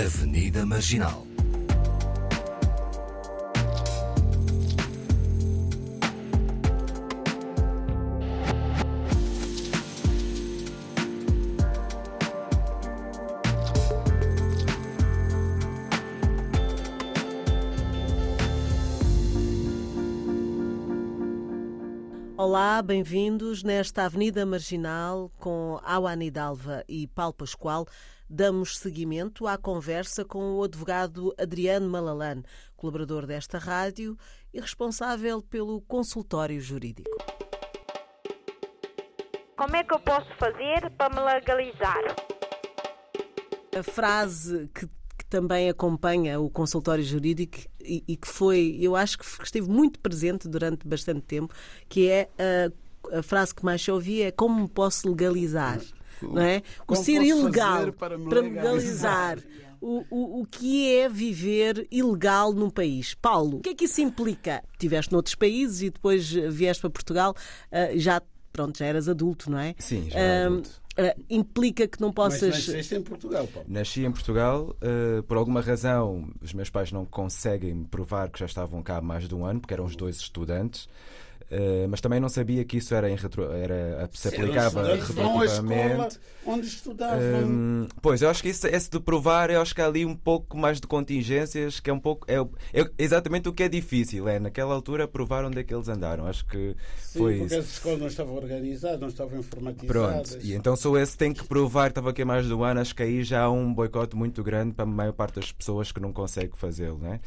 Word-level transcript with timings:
Avenida 0.00 0.64
Marginal. 0.64 1.26
Olá, 22.38 22.80
bem-vindos. 22.80 23.62
Nesta 23.62 24.04
Avenida 24.06 24.46
Marginal, 24.46 25.30
com 25.38 25.78
Awani 25.84 26.30
Dalva 26.30 26.82
e 26.88 27.06
Paulo 27.06 27.34
Pascoal, 27.34 27.86
damos 28.30 28.78
seguimento 28.78 29.48
à 29.48 29.58
conversa 29.58 30.24
com 30.24 30.54
o 30.54 30.62
advogado 30.62 31.34
Adriano 31.36 31.90
Malalan, 31.90 32.42
colaborador 32.76 33.26
desta 33.26 33.58
rádio 33.58 34.16
e 34.54 34.60
responsável 34.60 35.42
pelo 35.42 35.80
consultório 35.80 36.60
jurídico. 36.60 37.10
Como 39.56 39.76
é 39.76 39.82
que 39.82 39.92
eu 39.92 39.98
posso 39.98 40.32
fazer 40.38 40.88
para 40.96 41.12
me 41.12 41.20
legalizar? 41.20 42.16
A 43.76 43.82
frase 43.82 44.70
que 44.72 44.88
também 45.28 45.68
acompanha 45.68 46.40
o 46.40 46.48
consultório 46.48 47.04
jurídico 47.04 47.58
e, 47.80 48.02
e, 48.06 48.16
que 48.16 48.26
foi, 48.26 48.78
eu 48.80 48.96
acho 48.96 49.18
que 49.18 49.24
esteve 49.44 49.68
muito 49.68 50.00
presente 50.00 50.48
durante 50.48 50.86
bastante 50.86 51.22
tempo, 51.22 51.54
que 51.88 52.08
é 52.08 52.28
a, 52.38 53.18
a 53.18 53.22
frase 53.22 53.54
que 53.54 53.64
mais 53.64 53.82
se 53.82 53.90
ouvia 53.90 54.28
é 54.28 54.30
como 54.30 54.62
me 54.62 54.68
posso 54.68 55.08
legalizar? 55.08 55.80
Não 56.22 56.42
é? 56.42 56.62
O 56.86 56.94
ser 56.96 57.22
ilegal 57.22 57.92
para 57.92 58.16
me 58.18 58.28
para 58.28 58.40
legalizar. 58.40 59.38
O, 59.82 60.04
o, 60.10 60.42
o 60.42 60.46
que 60.46 60.94
é 60.94 61.08
viver 61.08 61.88
ilegal 61.90 62.52
num 62.52 62.68
país? 62.68 63.14
Paulo, 63.14 63.56
o 63.56 63.60
que 63.60 63.70
é 63.70 63.74
que 63.74 63.86
isso 63.86 64.00
implica? 64.02 64.62
Estiveste 64.74 65.10
noutros 65.10 65.34
países 65.34 65.80
e 65.80 65.88
depois 65.90 66.28
vieste 66.30 66.82
para 66.82 66.90
Portugal, 66.90 67.34
ah, 67.72 67.88
já, 67.96 68.20
pronto, 68.52 68.78
já 68.78 68.84
eras 68.84 69.08
adulto, 69.08 69.50
não 69.50 69.58
é? 69.58 69.74
Sim, 69.78 70.10
já 70.10 70.18
era 70.18 70.42
Ah, 70.44 70.46
adulto. 70.48 70.70
ah, 70.98 71.16
implica 71.30 71.88
que 71.88 71.98
não 71.98 72.08
Mas 72.08 72.14
possas. 72.14 72.50
nasceste 72.66 72.94
em 72.94 73.00
Portugal, 73.00 73.46
Paulo. 73.46 73.66
Nasci 73.70 74.04
em 74.04 74.12
Portugal, 74.12 74.76
por 75.26 75.38
alguma 75.38 75.62
razão 75.62 76.28
os 76.42 76.52
meus 76.52 76.68
pais 76.68 76.92
não 76.92 77.06
conseguem 77.06 77.82
provar 77.84 78.28
que 78.28 78.38
já 78.38 78.44
estavam 78.44 78.82
cá 78.82 78.98
há 78.98 79.00
mais 79.00 79.26
de 79.26 79.34
um 79.34 79.46
ano, 79.46 79.60
porque 79.60 79.72
eram 79.72 79.86
os 79.86 79.96
dois 79.96 80.16
estudantes. 80.18 80.90
Eh, 81.52 81.86
mas 81.88 82.00
também 82.00 82.20
não 82.20 82.28
sabia 82.28 82.64
que 82.64 82.76
isso 82.76 82.94
era, 82.94 83.10
em 83.10 83.16
retro- 83.16 83.50
era 83.50 84.08
se 84.12 84.28
aplicava 84.28 84.94
escola 84.94 84.96
retroativamente. 85.40 86.20
onde 86.46 86.66
estudavam. 86.68 87.18
Hum, 87.20 87.88
pois, 88.00 88.22
eu 88.22 88.30
acho 88.30 88.40
que 88.40 88.50
isso, 88.50 88.68
esse 88.68 88.88
de 88.88 89.00
provar, 89.00 89.50
eu 89.50 89.60
acho 89.60 89.74
que 89.74 89.80
há 89.82 89.86
ali 89.86 90.06
um 90.06 90.14
pouco 90.14 90.56
mais 90.56 90.80
de 90.80 90.86
contingências, 90.86 91.80
que 91.80 91.90
é 91.90 91.92
um 91.92 91.98
pouco. 91.98 92.24
É, 92.30 92.36
é 92.72 92.88
exatamente 92.96 93.48
o 93.48 93.52
que 93.52 93.64
é 93.64 93.68
difícil, 93.68 94.28
é 94.28 94.38
naquela 94.38 94.72
altura 94.74 95.08
provar 95.08 95.44
onde 95.44 95.58
é 95.58 95.64
que 95.64 95.74
eles 95.74 95.88
andaram. 95.88 96.24
Acho 96.24 96.46
que 96.46 96.76
Sim, 96.98 97.18
foi 97.18 97.38
porque 97.38 97.54
isso. 97.54 97.62
as 97.62 97.72
escolas 97.72 97.98
não 97.98 98.06
estavam 98.06 98.34
organizadas, 98.36 99.00
não 99.00 99.08
estavam 99.08 99.42
Pronto, 99.42 99.46
informatizadas. 99.84 100.38
e 100.44 100.52
então 100.54 100.76
sou 100.76 100.96
esse 100.96 101.16
tem 101.16 101.32
que 101.32 101.44
provar 101.44 101.88
estava 101.88 102.10
aqui 102.10 102.22
há 102.22 102.26
mais 102.26 102.46
de 102.46 102.54
um 102.54 102.62
ano. 102.62 102.80
Acho 102.80 102.94
que 102.94 103.02
aí 103.02 103.24
já 103.24 103.42
há 103.42 103.50
um 103.50 103.74
boicote 103.74 104.14
muito 104.14 104.40
grande 104.44 104.72
para 104.72 104.84
a 104.84 104.86
maior 104.86 105.12
parte 105.12 105.40
das 105.40 105.50
pessoas 105.50 105.90
que 105.90 105.98
não 105.98 106.12
consegue 106.12 106.56
fazê-lo, 106.56 106.98
né? 106.98 107.18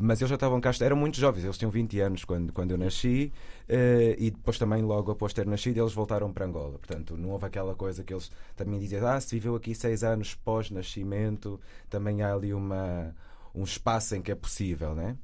Mas 0.00 0.20
eles 0.20 0.28
já 0.28 0.36
estavam 0.36 0.60
cá, 0.60 0.70
eram 0.80 0.96
muito 0.96 1.16
jovens, 1.16 1.42
eles 1.44 1.58
tinham 1.58 1.70
20 1.70 2.00
anos 2.00 2.24
quando, 2.24 2.52
quando 2.52 2.70
eu 2.70 2.78
nasci, 2.78 3.32
eh, 3.68 4.14
e 4.16 4.30
depois 4.30 4.56
também, 4.56 4.80
logo 4.82 5.10
após 5.10 5.32
ter 5.32 5.44
nascido, 5.44 5.78
eles 5.78 5.92
voltaram 5.92 6.32
para 6.32 6.46
Angola. 6.46 6.78
Portanto, 6.78 7.16
não 7.16 7.30
houve 7.30 7.46
aquela 7.46 7.74
coisa 7.74 8.04
que 8.04 8.14
eles 8.14 8.30
também 8.56 8.78
diziam, 8.78 9.06
ah, 9.08 9.20
se 9.20 9.34
viveu 9.34 9.56
aqui 9.56 9.74
seis 9.74 10.04
anos 10.04 10.34
pós-nascimento, 10.36 11.60
também 11.90 12.22
há 12.22 12.32
ali 12.32 12.54
uma, 12.54 13.12
um 13.52 13.64
espaço 13.64 14.14
em 14.14 14.22
que 14.22 14.30
é 14.30 14.36
possível, 14.36 14.94
né? 14.94 15.16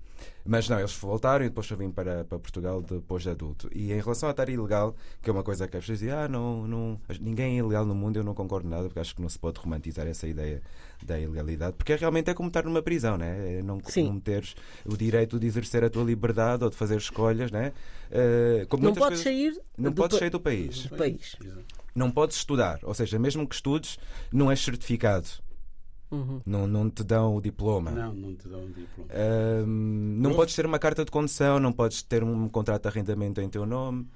Mas 0.47 0.69
não, 0.69 0.79
eles 0.79 0.93
voltaram 0.97 1.45
e 1.45 1.49
depois 1.49 1.71
eu 1.71 1.77
vim 1.77 1.91
para, 1.91 2.25
para 2.25 2.39
Portugal 2.39 2.83
depois 2.83 3.23
de 3.23 3.31
adulto. 3.31 3.69
E 3.75 3.93
em 3.93 4.01
relação 4.01 4.29
a 4.29 4.33
estar 4.33 4.49
ilegal, 4.49 4.95
que 5.23 5.31
é 5.31 5.33
uma 5.33 5.43
coisa 5.43 5.67
que 5.67 5.77
as 5.77 5.83
pessoas 5.85 6.01
dizem, 6.01 6.15
ah, 6.15 6.29
não, 6.29 6.67
não, 6.69 7.01
ninguém 7.21 7.55
é 7.55 7.59
ilegal 7.61 7.87
no 7.87 7.95
mundo, 7.95 8.19
eu 8.19 8.25
não 8.25 8.35
concordo 8.35 8.69
nada, 8.69 8.85
porque 8.85 9.01
acho 9.01 9.15
que 9.15 9.23
não 9.23 9.29
se 9.29 9.39
pode 9.39 9.59
romantizar 9.59 10.07
essa 10.07 10.27
ideia 10.29 10.61
da 11.03 11.19
ilegalidade, 11.19 11.75
porque 11.77 11.95
realmente 11.97 12.29
é 12.31 12.35
como 12.35 12.49
estar 12.49 12.65
numa 12.65 12.83
prisão, 12.83 13.17
né? 13.17 13.59
É 13.59 13.63
não, 13.63 13.79
Sim. 13.87 14.05
não 14.05 14.21
teres 14.21 14.55
o 14.85 14.97
direito 14.97 15.39
de 15.41 15.47
exercer 15.47 15.83
a 15.83 15.89
tua 15.89 16.05
liberdade 16.05 16.63
ou 16.65 16.69
de 16.71 16.77
fazer 16.77 16.97
escolhas, 16.99 17.51
né? 17.51 17.73
Eh, 18.11 18.67
como 18.69 18.83
Não 18.85 18.93
podes 18.93 19.09
coisas- 19.09 19.25
sair 19.25 19.61
Não 19.79 19.91
do 19.91 19.97
podes 20.03 20.19
sair 20.19 20.31
do 20.31 20.41
país. 20.41 20.87
do 20.87 20.97
país. 20.97 21.37
Não 21.95 22.11
podes 22.11 22.37
estudar, 22.37 22.81
ou 22.83 22.93
seja, 22.93 23.19
mesmo 23.19 23.47
que 23.47 23.55
estudes, 23.55 23.99
não 24.33 24.51
és 24.51 24.61
certificado. 24.61 25.29
Uhum. 26.11 26.41
Não, 26.47 26.67
não 26.67 26.89
te 26.91 27.03
dão 27.03 27.37
o 27.37 27.41
diploma. 27.41 27.91
Não, 27.91 28.13
não 28.15 28.35
te 28.35 28.47
dão 28.49 28.61
um 28.61 28.71
diploma. 28.71 29.11
Não 29.67 30.31
Eu- 30.31 30.37
podes 30.37 30.55
ter 30.55 30.65
uma 30.67 30.79
carta 30.79 31.05
de 31.05 31.11
condução, 31.11 31.59
não 31.59 31.73
podes 31.73 32.03
ter 32.03 32.23
um 32.23 32.49
contrato 32.49 32.83
de 32.83 32.89
arrendamento 32.89 33.41
em 33.41 33.49
teu 33.49 33.67
nome. 33.67 34.07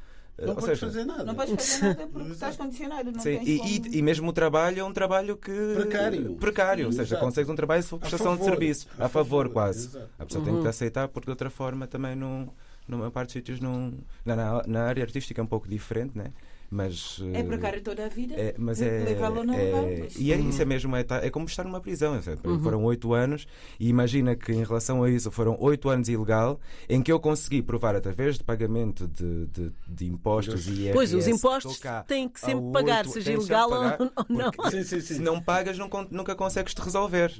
Ah, 0.40 0.42
Não 0.42 0.48
ou 0.50 0.54
podes 0.54 0.78
seja, 0.78 0.86
fazer 0.86 1.04
nada. 1.04 1.24
Não 1.24 1.34
podes 1.34 1.54
fazer 1.78 1.82
nada 1.88 2.06
porque 2.12 2.30
estás 2.32 2.56
condicionado. 2.56 3.10
Não 3.10 3.18
sim, 3.20 3.38
tens 3.38 3.48
e, 3.48 3.58
como... 3.58 3.68
e- 3.94 3.98
e 3.98 4.02
mesmo 4.02 4.28
o 4.28 4.32
trabalho 4.32 4.78
é 4.80 4.84
um 4.84 4.92
trabalho 4.92 5.36
que. 5.36 5.50
Precário. 5.74 6.34
Precário, 6.36 6.86
ou 6.86 6.92
Sim, 6.92 6.98
seja, 6.98 7.14
exato. 7.16 7.24
consegues 7.24 7.50
um 7.50 7.56
trabalho 7.56 7.82
se 7.82 7.88
for 7.88 7.96
A 7.96 7.98
prestação 8.00 8.32
de 8.34 8.38
favor, 8.38 8.50
serviço. 8.52 8.86
a 8.98 9.06
A, 9.06 9.08
favor, 9.08 9.46
favor, 9.46 9.52
quase. 9.52 9.86
exato. 9.88 10.08
A 10.16 10.24
pessoa 10.26 10.44
tem 10.44 10.54
que 10.54 10.60
te 10.62 10.68
aceitar 10.68 11.08
porque 11.08 11.24
de 11.26 11.30
outra 11.30 11.50
forma 11.50 11.86
também 11.88 12.14
não. 12.14 12.48
Numa 12.86 13.10
parte 13.10 13.26
dos 13.28 13.32
sítios 13.34 13.60
não. 13.60 13.92
Na, 14.24 14.36
na- 14.36 14.62
na 14.66 14.82
área 14.84 15.02
artística 15.02 15.40
é 15.40 15.44
um 15.44 15.46
pouco 15.46 15.68
diferente, 15.68 16.16
né? 16.16 16.32
Mas. 16.70 17.18
É 17.32 17.40
eh, 17.40 17.42
precário 17.44 17.80
toda 17.80 18.04
a 18.04 18.08
vida. 18.08 18.34
É, 18.34 18.54
mas 18.58 18.82
é, 18.82 19.04
Legal 19.04 19.34
ou 19.34 19.42
não 19.44 19.54
é- 19.54 19.56
legal, 19.64 19.88
mas- 20.00 20.16
e 20.16 20.32
é 20.32 20.36
isso 20.36 20.60
é 20.60 20.64
mesmo 20.66 20.94
é, 20.94 21.02
tá- 21.02 21.24
é 21.24 21.30
como 21.30 21.46
estar 21.46 21.64
numa 21.64 21.80
prisão 21.80 22.14
é, 22.14 22.46
Uhum. 22.46 22.60
foram 22.62 22.84
oito 22.84 23.14
anos 23.14 23.46
e 23.80 23.88
imagina 23.88 24.36
que 24.36 24.52
em 24.52 24.62
relação 24.64 25.02
a 25.02 25.08
isso 25.10 25.30
foram 25.30 25.56
oito 25.60 25.88
anos 25.88 26.08
ilegal 26.10 26.60
em 26.86 27.00
que 27.02 27.10
eu 27.10 27.18
consegui 27.18 27.62
provar 27.62 27.96
através 27.96 28.36
de 28.36 28.44
pagamento 28.44 29.08
de, 29.08 29.46
de, 29.46 29.72
de 29.88 30.06
impostos 30.06 30.66
e 30.68 30.72
IRS, 30.72 30.92
Pois, 30.92 31.14
os 31.14 31.26
impostos 31.26 31.80
têm 32.06 32.28
que 32.28 32.38
sempre 32.38 32.56
oito- 32.64 32.72
pagar, 32.72 33.04
tens 33.04 33.12
seja 33.14 33.32
ilegal 33.32 33.70
ou- 33.70 33.78
pagar, 33.78 34.00
ou 34.00 34.10
não. 34.28 34.50
porque 34.50 34.70
Sim, 34.76 34.84
sim, 34.84 35.00
sim. 35.00 35.14
se 35.14 35.20
não 35.20 35.40
pagas 35.40 35.78
não 35.78 35.88
nunca 36.10 36.34
consegues 36.34 36.74
te 36.74 36.82
resolver 36.82 37.32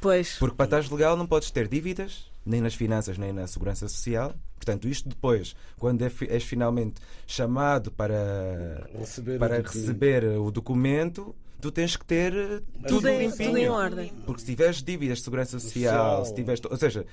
Pois. 0.00 0.38
porque 0.38 0.56
para 0.56 0.64
estares 0.64 0.88
legal 0.88 1.18
não 1.18 1.26
podes 1.26 1.50
ter 1.50 1.68
dívidas, 1.68 2.29
nem 2.44 2.60
nas 2.60 2.74
finanças, 2.74 3.16
nem 3.18 3.32
na 3.32 3.46
segurança 3.46 3.88
social. 3.88 4.34
Portanto, 4.56 4.88
isto 4.88 5.08
depois, 5.08 5.54
quando 5.78 6.02
é 6.02 6.10
és 6.28 6.44
finalmente 6.44 7.00
chamado 7.26 7.90
para 7.90 8.88
Receber 8.98 9.36
o 9.36 9.38
para 9.38 9.56
documento. 9.58 9.74
receber 9.78 10.24
o 10.38 10.50
documento, 10.50 11.34
tu 11.60 11.70
tens 11.70 11.96
que 11.96 12.04
ter 12.04 12.34
eh, 12.34 12.60
tudo, 12.82 12.88
Tudo 12.96 13.08
em, 13.08 13.18
limpinho. 13.28 13.48
tudo 13.50 13.58
em 13.58 13.68
ordem. 13.68 14.12
Porque 14.26 14.40
se 14.40 14.46
tiveres 14.46 14.82
dívidas 14.82 15.18
de 15.18 15.24
segurança 15.24 15.58
social, 15.58 16.18
Social. 16.18 16.24
se 16.26 16.34
tiveres, 16.34 16.60
ou 16.68 16.76
seja, 16.76 17.06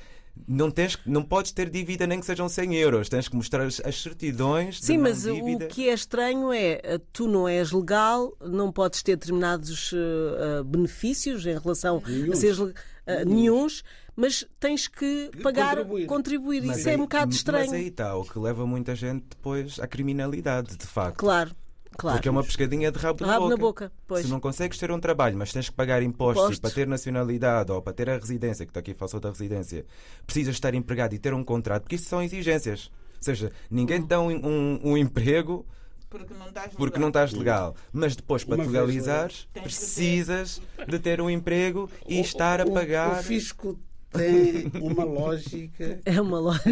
não, 0.47 0.69
tens, 0.69 0.97
não 1.05 1.23
podes 1.23 1.51
ter 1.53 1.69
dívida 1.69 2.05
nem 2.05 2.19
que 2.19 2.25
sejam 2.25 2.47
100 2.49 2.75
euros, 2.75 3.09
tens 3.09 3.27
que 3.29 3.35
mostrar 3.35 3.63
as, 3.65 3.79
as 3.83 4.01
certidões 4.01 4.79
Sim, 4.81 4.93
de 4.93 4.99
mas 4.99 5.25
o 5.25 5.57
que 5.69 5.89
é 5.89 5.93
estranho 5.93 6.51
é 6.53 6.79
eh, 6.83 6.99
tu 7.13 7.27
não 7.27 7.47
és 7.47 7.71
legal, 7.71 8.35
não 8.41 8.71
podes 8.73 9.01
ter 9.01 9.15
determinados 9.15 9.91
eh, 9.93 10.63
benefícios 10.63 11.45
em 11.45 11.57
relação 11.57 12.01
a 12.05 12.09
Nenhuns. 12.09 12.37
seres 12.39 12.59
eh, 13.05 13.25
nenhuns, 13.25 13.83
mas 14.17 14.43
tens 14.59 14.87
que 14.87 15.29
pagar, 15.43 15.77
Contribuir. 15.77 16.05
contribuir. 16.07 16.63
Mas 16.65 16.79
Isso 16.79 16.89
é 16.89 16.91
aí- 16.91 16.97
um 16.97 17.01
bocado 17.01 17.31
estranho. 17.33 17.69
Mas 17.69 17.73
aí 17.79 17.87
está, 17.87 18.15
o 18.17 18.25
que 18.25 18.37
leva 18.39 18.65
muita 18.65 18.95
gente 18.95 19.23
depois 19.29 19.79
à 19.79 19.87
criminalidade, 19.87 20.75
de 20.75 20.85
facto. 20.87 21.17
Claro, 21.17 21.51
claro. 21.97 22.17
Porque 22.17 22.27
é 22.27 22.31
uma 22.31 22.43
pescadinha 22.43 22.91
de 22.91 22.97
rabo, 22.97 23.23
Rabo 23.23 23.43
na, 23.45 23.49
na 23.51 23.55
boca. 23.57 23.85
boca, 23.85 23.91
pois. 24.07 24.25
Se 24.25 24.31
não 24.31 24.39
consegues 24.39 24.77
ter 24.79 24.91
um 24.91 24.99
trabalho, 24.99 25.37
mas 25.37 25.53
tens 25.53 25.69
que 25.69 25.75
pagar 25.75 26.01
impostos, 26.01 26.43
Impostos. 26.43 26.59
para 26.59 26.71
ter 26.71 26.87
nacionalidade 26.87 27.71
ou 27.71 27.81
para 27.81 27.93
ter 27.93 28.09
a 28.09 28.17
residência, 28.17 28.65
que 28.65 28.71
está 28.71 28.79
aqui 28.79 28.93
falou 28.95 29.19
da 29.19 29.29
residência, 29.29 29.85
precisas 30.25 30.55
estar 30.55 30.73
empregado 30.73 31.13
e 31.13 31.19
ter 31.19 31.33
um 31.33 31.43
contrato, 31.43 31.83
porque 31.83 31.95
isso 31.95 32.09
são 32.09 32.21
exigências. 32.23 32.89
Ou 33.17 33.23
seja, 33.23 33.51
ninguém 33.69 34.01
te 34.01 34.07
dá 34.07 34.19
um, 34.19 34.29
um- 34.29 34.79
um 34.91 34.97
emprego 34.97 35.65
Porque 36.09 36.33
não 36.33 36.47
estás 36.47 36.73
porque 36.75 36.83
legal. 36.97 37.01
não 37.01 37.07
estás 37.09 37.33
legal. 37.33 37.75
Mas 37.91 38.15
depois, 38.15 38.43
para 38.43 38.55
Uma 38.55 38.63
te 38.63 38.69
legalizares, 38.69 39.47
precisas 39.53 40.61
de 40.87 40.99
ter 40.99 41.19
um 41.21 41.29
emprego 41.29 41.89
e 42.07 42.19
O- 42.19 42.21
estar 42.21 42.61
a 42.61 42.65
o- 42.65 42.71
pagar. 42.73 43.19
O 43.19 43.23
fisco 43.23 43.77
tem 44.11 44.71
uma 44.81 45.03
lógica. 45.03 45.99
É 46.05 46.21
uma 46.21 46.39
lógica. 46.39 46.69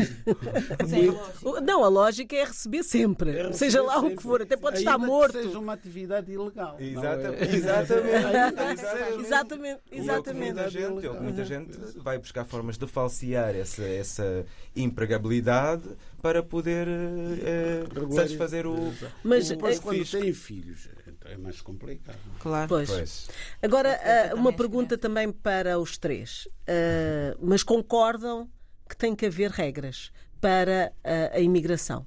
Sem 0.88 1.10
lógica. 1.10 1.62
Não, 1.62 1.84
a 1.84 1.88
lógica 1.88 2.36
é 2.36 2.44
receber 2.46 2.84
sempre. 2.84 3.38
É 3.38 3.54
seja 3.54 3.82
lá 3.82 3.98
o 3.98 4.02
sempre. 4.02 4.18
que 4.18 4.24
for. 4.24 4.42
Até 4.42 4.56
pode 4.56 4.78
estar 4.78 4.94
Ainda 4.94 5.06
que 5.06 5.12
morto. 5.12 5.42
seja 5.42 5.60
uma 5.60 5.74
atividade 5.74 6.32
ilegal. 6.32 6.78
não 6.80 6.80
é? 6.80 6.90
Exatamente. 6.90 7.56
Exatamente. 7.56 9.26
Exatamente, 9.26 9.80
é 9.92 9.96
o 9.96 10.00
exatamente. 10.00 10.54
muita 10.54 10.70
gente, 10.70 11.06
é 11.06 11.10
o 11.10 11.24
muita 11.24 11.46
gente 11.46 11.78
vai 11.98 12.18
buscar 12.18 12.46
formas 12.46 12.78
de 12.78 12.88
falsear 12.88 13.56
essa, 13.56 13.84
essa 13.84 14.46
empregabilidade 14.76 15.84
para 16.22 16.42
poder 16.42 16.88
eh, 16.88 17.84
satisfazer 18.12 18.66
o. 18.66 18.94
Mas, 19.24 19.48
Depois, 19.50 19.80
quando 19.80 20.04
tem 20.10 20.34
filhos, 20.34 20.90
é 21.26 21.38
mais 21.38 21.62
complicado. 21.62 22.18
Claro. 22.40 22.68
Pois. 22.68 22.90
Pois. 22.90 23.30
Agora, 23.62 24.00
ah, 24.04 24.36
uma 24.36 24.54
pergunta 24.54 24.98
também 24.98 25.32
para 25.32 25.80
os 25.80 25.98
três. 25.98 26.48
Ah, 26.68 27.36
mas 27.42 27.64
concordam 27.64 28.50
que 28.90 28.96
tem 28.96 29.16
que 29.16 29.26
haver 29.26 29.52
regras 29.52 30.12
para 30.40 30.94
ah, 31.04 31.32
a 31.34 31.40
imigração? 31.40 32.06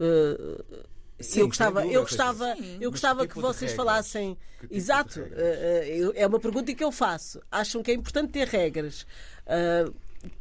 Ah, 0.00 0.84
Sim, 1.20 1.40
eu 1.40 1.48
gostava, 1.48 1.80
sem 1.80 1.90
eu 1.90 2.00
dúvida. 2.02 2.24
gostava, 2.24 2.56
Sim. 2.56 2.78
eu 2.80 2.90
gostava 2.92 3.20
que 3.22 3.28
que 3.28 3.34
tipo 3.34 3.46
vocês 3.46 3.72
falassem. 3.72 4.38
Que 4.60 4.68
tipo 4.68 4.74
Exato, 4.74 5.20
é 6.14 6.26
uma 6.26 6.38
pergunta 6.38 6.72
que 6.72 6.84
eu 6.84 6.92
faço. 6.92 7.40
Acham 7.50 7.82
que 7.82 7.90
é 7.90 7.94
importante 7.94 8.30
ter 8.30 8.46
regras? 8.46 9.04
Ah, 9.46 9.90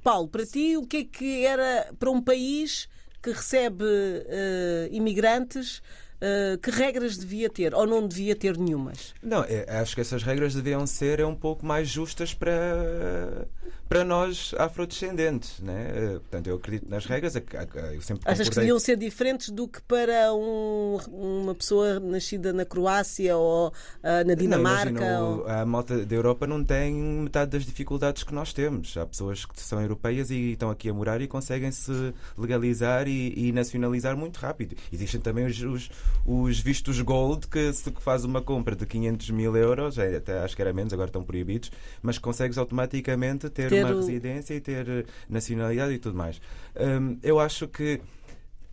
Paulo, 0.03 0.27
para 0.27 0.45
ti, 0.45 0.77
o 0.77 0.85
que 0.85 0.97
é 0.97 1.03
que 1.03 1.45
era 1.45 1.91
para 1.97 2.09
um 2.09 2.21
país 2.21 2.87
que 3.21 3.31
recebe 3.31 3.85
eh, 3.85 4.89
imigrantes? 4.91 5.81
Eh, 6.21 6.57
que 6.61 6.71
regras 6.71 7.17
devia 7.17 7.49
ter 7.49 7.73
ou 7.75 7.85
não 7.85 8.07
devia 8.07 8.35
ter 8.35 8.57
nenhumas? 8.57 9.13
Não, 9.21 9.43
é- 9.43 9.65
acho 9.79 9.95
que 9.95 10.01
essas 10.01 10.23
regras 10.23 10.53
deviam 10.55 10.85
ser 10.87 11.19
é, 11.19 11.25
um 11.25 11.35
pouco 11.35 11.65
mais 11.65 11.87
justas 11.87 12.33
para, 12.33 13.47
para 13.87 14.03
nós 14.03 14.53
afrodescendentes. 14.57 15.59
Né? 15.59 15.91
Eh, 15.93 16.19
Portanto, 16.19 16.47
eu 16.47 16.55
acredito 16.55 16.89
nas 16.89 17.05
regras. 17.05 17.35
Eu 17.35 17.41
sempre 17.41 17.59
Achas 17.93 18.01
que 18.01 18.21
concordei- 18.21 18.53
deviam 18.55 18.79
ser 18.79 18.97
diferentes 18.97 19.49
do 19.49 19.67
que 19.67 19.81
para 19.81 20.33
um- 20.33 20.97
uma 21.07 21.55
pessoa 21.55 21.99
nascida 21.99 22.51
na 22.51 22.65
Croácia 22.65 23.37
ou 23.37 23.71
ah, 24.03 24.23
na 24.23 24.33
Dinamarca? 24.33 24.91
Não, 24.91 25.27
ou- 25.29 25.35
imagina, 25.37 25.57
o- 25.57 25.61
a 25.61 25.65
malta 25.65 26.05
da 26.05 26.15
Europa 26.15 26.45
não 26.47 26.63
tem 26.63 26.93
metade 26.93 27.51
das 27.51 27.63
dificuldades 27.65 28.23
que 28.23 28.33
nós 28.33 28.51
temos. 28.53 28.95
Há 28.97 29.05
pessoas 29.05 29.45
que 29.45 29.59
são 29.61 29.81
europeias 29.81 30.29
e 30.31 30.51
estão 30.53 30.69
aqui 30.69 30.89
a 30.89 30.93
morar 30.93 31.21
e 31.21 31.27
conseguem 31.27 31.71
se 31.71 32.13
legalizar 32.37 33.07
e, 33.07 33.33
e 33.47 33.51
nacionalizar 33.51 34.15
muito 34.17 34.37
rápido. 34.37 34.75
Existem 34.91 35.19
também 35.21 35.45
os, 35.45 35.61
os, 35.61 35.89
os 36.25 36.59
vistos 36.59 36.99
gold 37.01 37.47
que 37.47 37.71
se 37.73 37.91
faz 37.99 38.23
uma 38.25 38.41
compra 38.41 38.75
de 38.75 38.85
500 38.85 39.29
mil 39.31 39.55
euros, 39.55 39.97
é, 39.97 40.17
até 40.17 40.39
acho 40.39 40.55
que 40.55 40.61
era 40.61 40.73
menos, 40.73 40.91
agora 40.93 41.09
estão 41.09 41.23
proibidos, 41.23 41.71
mas 42.01 42.17
consegues 42.17 42.57
automaticamente 42.57 43.49
ter, 43.49 43.69
Ter 43.69 43.83
uma 43.85 43.93
o- 43.93 43.97
residência 43.97 44.53
e 44.53 44.59
ter 44.61 45.05
nacionalidade 45.29 45.93
e 45.93 45.99
tudo 45.99 46.17
mais. 46.17 46.41
Hum, 46.75 47.17
eu 47.23 47.39
acho 47.39 47.67
que 47.67 48.01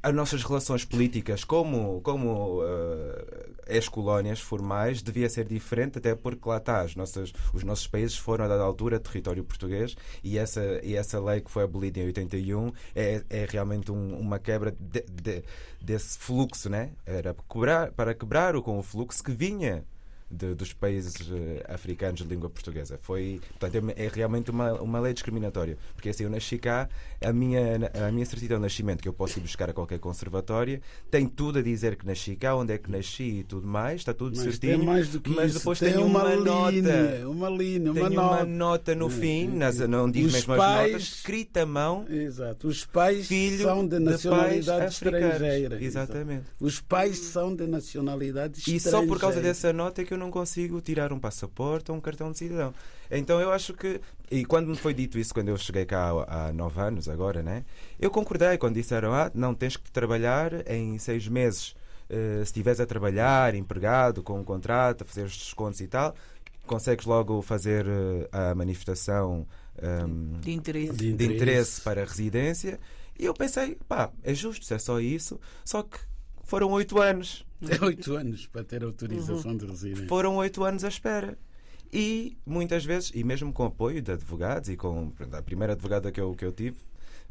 as 0.04 0.14
nossas 0.14 0.42
relações 0.42 0.84
políticas 0.84 1.44
como, 1.44 2.00
como 2.02 2.60
eh, 2.62 3.46
ex-colónias 3.76 4.38
formais 4.38 5.00
devia 5.02 5.28
ser 5.30 5.46
diferente, 5.46 5.96
até 5.98 6.14
porque 6.14 6.46
lá 6.48 6.58
está, 6.58 6.82
as 6.82 6.94
nossas, 6.94 7.32
os 7.54 7.64
nossos 7.64 7.86
países 7.86 8.16
foram 8.16 8.44
a 8.44 8.48
dada 8.48 8.62
altura 8.62 9.00
território 9.00 9.42
português 9.42 9.96
e 10.22 10.36
essa, 10.36 10.62
e 10.82 10.94
essa 10.94 11.18
lei 11.18 11.40
que 11.40 11.50
foi 11.50 11.62
abolida 11.64 11.98
em 12.00 12.04
81 12.06 12.70
é, 12.94 13.22
é 13.30 13.46
realmente 13.50 13.90
um- 13.90 14.18
uma 14.18 14.38
quebra 14.38 14.74
de- 14.78 15.06
de- 15.10 15.42
desse 15.80 16.18
fluxo, 16.18 16.68
né? 16.68 16.90
Era 17.06 17.34
quebrar, 17.50 17.90
para 17.92 18.14
quebrar 18.14 18.56
o 18.56 18.62
com 18.62 18.78
o 18.78 18.82
fluxo 18.82 19.24
que 19.24 19.32
vinha 19.32 19.84
de- 20.30 20.54
dos 20.54 20.72
países 20.72 21.14
eh, 21.30 21.64
africanos 21.68 22.20
de 22.22 22.26
língua 22.26 22.48
portuguesa. 22.50 22.98
Foi, 23.00 23.40
portanto, 23.58 23.92
é, 23.96 24.04
é 24.06 24.08
realmente 24.12 24.50
uma, 24.50 24.72
uma 24.80 24.98
lei 25.00 25.12
discriminatória. 25.12 25.76
Porque 25.94 26.08
assim, 26.08 26.24
eu 26.24 26.30
nasci 26.30 26.58
cá, 26.58 26.88
a 27.20 27.32
minha, 27.32 27.90
a 28.06 28.10
minha 28.10 28.26
certidão 28.26 28.58
de 28.58 28.62
nascimento, 28.62 29.02
que 29.02 29.08
eu 29.08 29.12
posso 29.12 29.38
ir 29.38 29.42
buscar 29.42 29.70
a 29.70 29.72
qualquer 29.72 29.98
conservatória, 29.98 30.80
tem 31.10 31.26
tudo 31.26 31.58
a 31.58 31.62
dizer 31.62 31.96
que 31.96 32.06
nasci 32.06 32.36
cá, 32.36 32.54
onde 32.56 32.72
é 32.72 32.78
que 32.78 32.90
nasci 32.90 33.40
e 33.40 33.44
tudo 33.44 33.66
mais, 33.66 34.00
está 34.00 34.12
tudo 34.14 34.36
Mas 34.36 34.44
certinho. 34.44 34.84
mais 34.84 35.08
do 35.08 35.20
que 35.20 35.30
mas 35.30 35.50
isso. 35.50 35.58
depois 35.58 35.78
tem 35.78 35.92
tem 35.92 36.02
uma, 36.02 36.24
uma 36.24 36.34
linha, 36.70 36.82
nota. 36.82 37.28
uma 37.28 37.48
linha, 37.50 37.92
uma 37.92 38.08
Tem 38.08 38.16
nota. 38.16 38.34
uma 38.36 38.44
nota 38.44 38.94
no 38.94 39.10
fim, 39.10 39.48
Hum, 39.48 39.56
nas, 39.56 39.78
não 39.78 40.10
diz 40.10 40.32
mesmo 40.32 40.56
pais- 40.56 40.84
as 40.86 40.92
notas, 40.92 41.02
escrita 41.02 41.62
à 41.62 41.66
mão, 41.66 42.06
Exato. 42.08 42.68
Os 42.68 42.84
pais 42.86 43.28
são 43.60 43.86
de 43.86 43.94
de 43.98 44.00
nacionalidade 44.04 44.84
africanos. 44.86 45.32
estrangeira. 45.34 45.82
Exatamente. 45.84 46.40
Exato. 46.40 46.64
Os 46.64 46.80
pais 46.80 47.18
são 47.18 47.54
de 47.54 47.66
nacionalidade 47.66 48.58
E 48.66 48.76
estrangeira. 48.76 48.90
só 48.90 49.06
por 49.06 49.20
causa 49.20 49.40
dessa 49.40 49.72
nota 49.72 50.02
é 50.02 50.04
que 50.04 50.13
eu 50.14 50.18
não 50.18 50.30
consigo 50.30 50.80
tirar 50.80 51.12
um 51.12 51.18
passaporte 51.18 51.90
ou 51.90 51.96
um 51.96 52.00
cartão 52.00 52.32
de 52.32 52.38
cidadão. 52.38 52.72
Então 53.10 53.40
eu 53.40 53.52
acho 53.52 53.74
que. 53.74 54.00
E 54.30 54.44
quando 54.44 54.68
me 54.68 54.76
foi 54.76 54.94
dito 54.94 55.18
isso, 55.18 55.34
quando 55.34 55.48
eu 55.48 55.56
cheguei 55.56 55.84
cá 55.84 56.10
há, 56.26 56.46
há 56.48 56.52
nove 56.52 56.80
anos, 56.80 57.08
agora, 57.08 57.42
né? 57.42 57.64
Eu 58.00 58.10
concordei 58.10 58.56
quando 58.58 58.74
disseram: 58.74 59.12
ah, 59.12 59.30
não 59.34 59.54
tens 59.54 59.76
que 59.76 59.90
trabalhar 59.90 60.68
em 60.70 60.98
seis 60.98 61.28
meses. 61.28 61.74
Eh, 62.08 62.36
se 62.38 62.42
estiveres 62.44 62.80
a 62.80 62.86
trabalhar, 62.86 63.54
empregado, 63.54 64.22
com 64.22 64.38
um 64.40 64.44
contrato, 64.44 65.02
a 65.02 65.04
fazer 65.04 65.22
os 65.24 65.36
descontos 65.36 65.80
e 65.80 65.86
tal, 65.86 66.14
consegues 66.66 67.06
logo 67.06 67.40
fazer 67.42 67.86
eh, 67.86 68.28
a 68.32 68.54
manifestação. 68.54 69.46
ehm, 69.80 70.40
De 70.40 70.52
interesse. 70.52 70.92
De 70.92 71.12
de 71.12 71.24
interesse 71.24 71.80
para 71.80 72.02
a 72.02 72.04
residência. 72.04 72.78
E 73.18 73.24
eu 73.24 73.32
pensei, 73.34 73.78
pá, 73.88 74.10
é 74.22 74.34
justo, 74.34 74.64
se 74.64 74.74
é 74.74 74.78
só 74.78 74.98
isso. 75.00 75.40
Só 75.64 75.82
que 75.82 75.98
foram 76.42 76.70
oito 76.72 77.00
anos. 77.00 77.44
Oito 77.82 78.14
anos 78.14 78.46
para 78.46 78.64
ter 78.64 78.84
autorização 78.84 79.56
de 79.56 79.66
residência. 79.66 80.06
Foram 80.08 80.36
oito 80.36 80.64
anos 80.64 80.84
à 80.84 80.88
espera. 80.88 81.38
E 81.92 82.36
muitas 82.44 82.84
vezes, 82.84 83.12
e 83.14 83.22
mesmo 83.22 83.52
com 83.52 83.64
apoio 83.64 84.02
de 84.02 84.10
advogados, 84.10 84.68
e 84.68 84.76
com 84.76 85.12
a 85.32 85.42
primeira 85.42 85.74
advogada 85.74 86.10
que 86.10 86.20
eu, 86.20 86.34
que 86.34 86.44
eu 86.44 86.52
tive, 86.52 86.76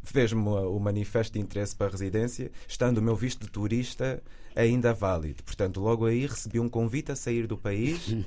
fez-me 0.04 0.42
o 0.42 0.80
manifesto 0.80 1.34
de 1.34 1.40
interesse 1.40 1.76
para 1.76 1.88
a 1.88 1.90
residência, 1.90 2.52
estando 2.68 3.00
o 3.00 3.02
meu 3.02 3.16
visto 3.16 3.42
de 3.42 3.52
turista 3.52 4.22
ainda 4.56 4.94
válido. 4.94 5.44
Portanto, 5.44 5.80
logo 5.80 6.06
aí 6.06 6.26
recebi 6.26 6.60
um 6.60 6.70
convite 6.70 7.12
a 7.12 7.16
sair 7.16 7.48
do 7.48 7.58
país. 7.58 8.10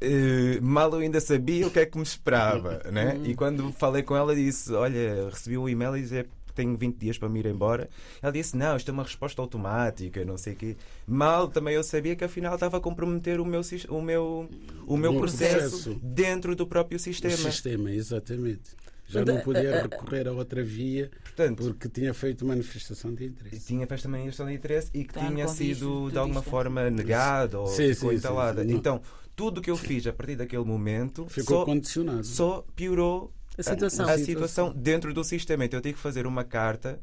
Eh, 0.00 0.58
mal 0.60 0.92
eu 0.92 0.98
ainda 0.98 1.20
sabia 1.20 1.64
o 1.64 1.70
que 1.70 1.78
é 1.78 1.86
que 1.86 1.96
me 1.96 2.02
esperava. 2.02 2.82
Né? 2.90 3.20
E 3.24 3.34
quando 3.36 3.70
falei 3.70 4.02
com 4.02 4.16
ela, 4.16 4.34
disse: 4.34 4.72
Olha, 4.72 5.28
recebi 5.30 5.56
um 5.56 5.68
e-mail 5.68 5.96
e 5.96 6.00
dizer 6.00 6.24
que 6.24 6.30
tenho 6.54 6.76
20 6.76 6.96
dias 6.96 7.18
para 7.18 7.28
me 7.28 7.40
ir 7.40 7.46
embora. 7.46 7.88
Ela 8.22 8.32
disse: 8.32 8.56
Não, 8.56 8.76
isto 8.76 8.88
é 8.88 8.92
uma 8.92 9.02
resposta 9.02 9.40
automática, 9.42 10.24
não 10.24 10.36
sei 10.36 10.52
o 10.52 10.56
quê. 10.56 10.76
Mal 11.06 11.48
também 11.48 11.74
eu 11.74 11.82
sabia 11.82 12.14
que 12.16 12.24
afinal 12.24 12.54
estava 12.54 12.76
a 12.76 12.80
comprometer 12.80 13.40
o 13.40 13.44
meu, 13.44 13.60
o 13.88 14.00
meu, 14.02 14.48
o 14.86 14.96
meu 14.96 15.14
processo, 15.18 15.60
processo. 15.70 16.00
dentro 16.02 16.54
do 16.56 16.66
próprio 16.66 16.96
O 16.96 17.00
sistema. 17.00 17.36
sistema, 17.36 17.90
exatamente. 17.90 18.70
Já 19.08 19.24
não 19.24 19.40
podia 19.40 19.82
recorrer 19.82 20.28
a 20.28 20.32
outra 20.32 20.62
via 20.62 21.10
Portanto, 21.24 21.64
porque 21.64 21.88
tinha 21.88 22.14
feito 22.14 22.46
manifestação 22.46 23.12
de 23.12 23.24
interesse. 23.26 23.66
tinha 23.66 23.84
feito 23.84 24.08
manifestação 24.08 24.46
de 24.46 24.54
interesse 24.54 24.88
e 24.94 25.02
que 25.02 25.10
Está 25.10 25.26
tinha 25.26 25.48
sido 25.48 26.10
de 26.12 26.16
alguma 26.18 26.42
forma 26.42 26.88
negado 26.90 27.58
ou 27.62 27.66
Sim, 27.66 27.92
sim, 27.92 28.10
sim, 28.16 28.18
sim. 28.20 28.72
Então, 28.72 29.00
tudo 29.34 29.58
o 29.58 29.60
que 29.62 29.68
eu 29.70 29.76
fiz 29.76 30.06
a 30.06 30.12
partir 30.12 30.36
daquele 30.36 30.62
momento 30.64 31.26
Ficou 31.26 31.58
só, 31.58 31.64
condicionado. 31.64 32.24
só 32.24 32.64
piorou 32.76 33.32
A 33.60 33.62
situação. 33.64 34.06
a 34.08 34.12
A 34.12 34.18
situação 34.18 34.72
dentro 34.74 35.12
do 35.14 35.22
sistema. 35.24 35.64
Então 35.64 35.78
eu 35.78 35.82
tive 35.82 35.94
que 35.94 36.00
fazer 36.00 36.26
uma 36.26 36.44
carta, 36.44 37.00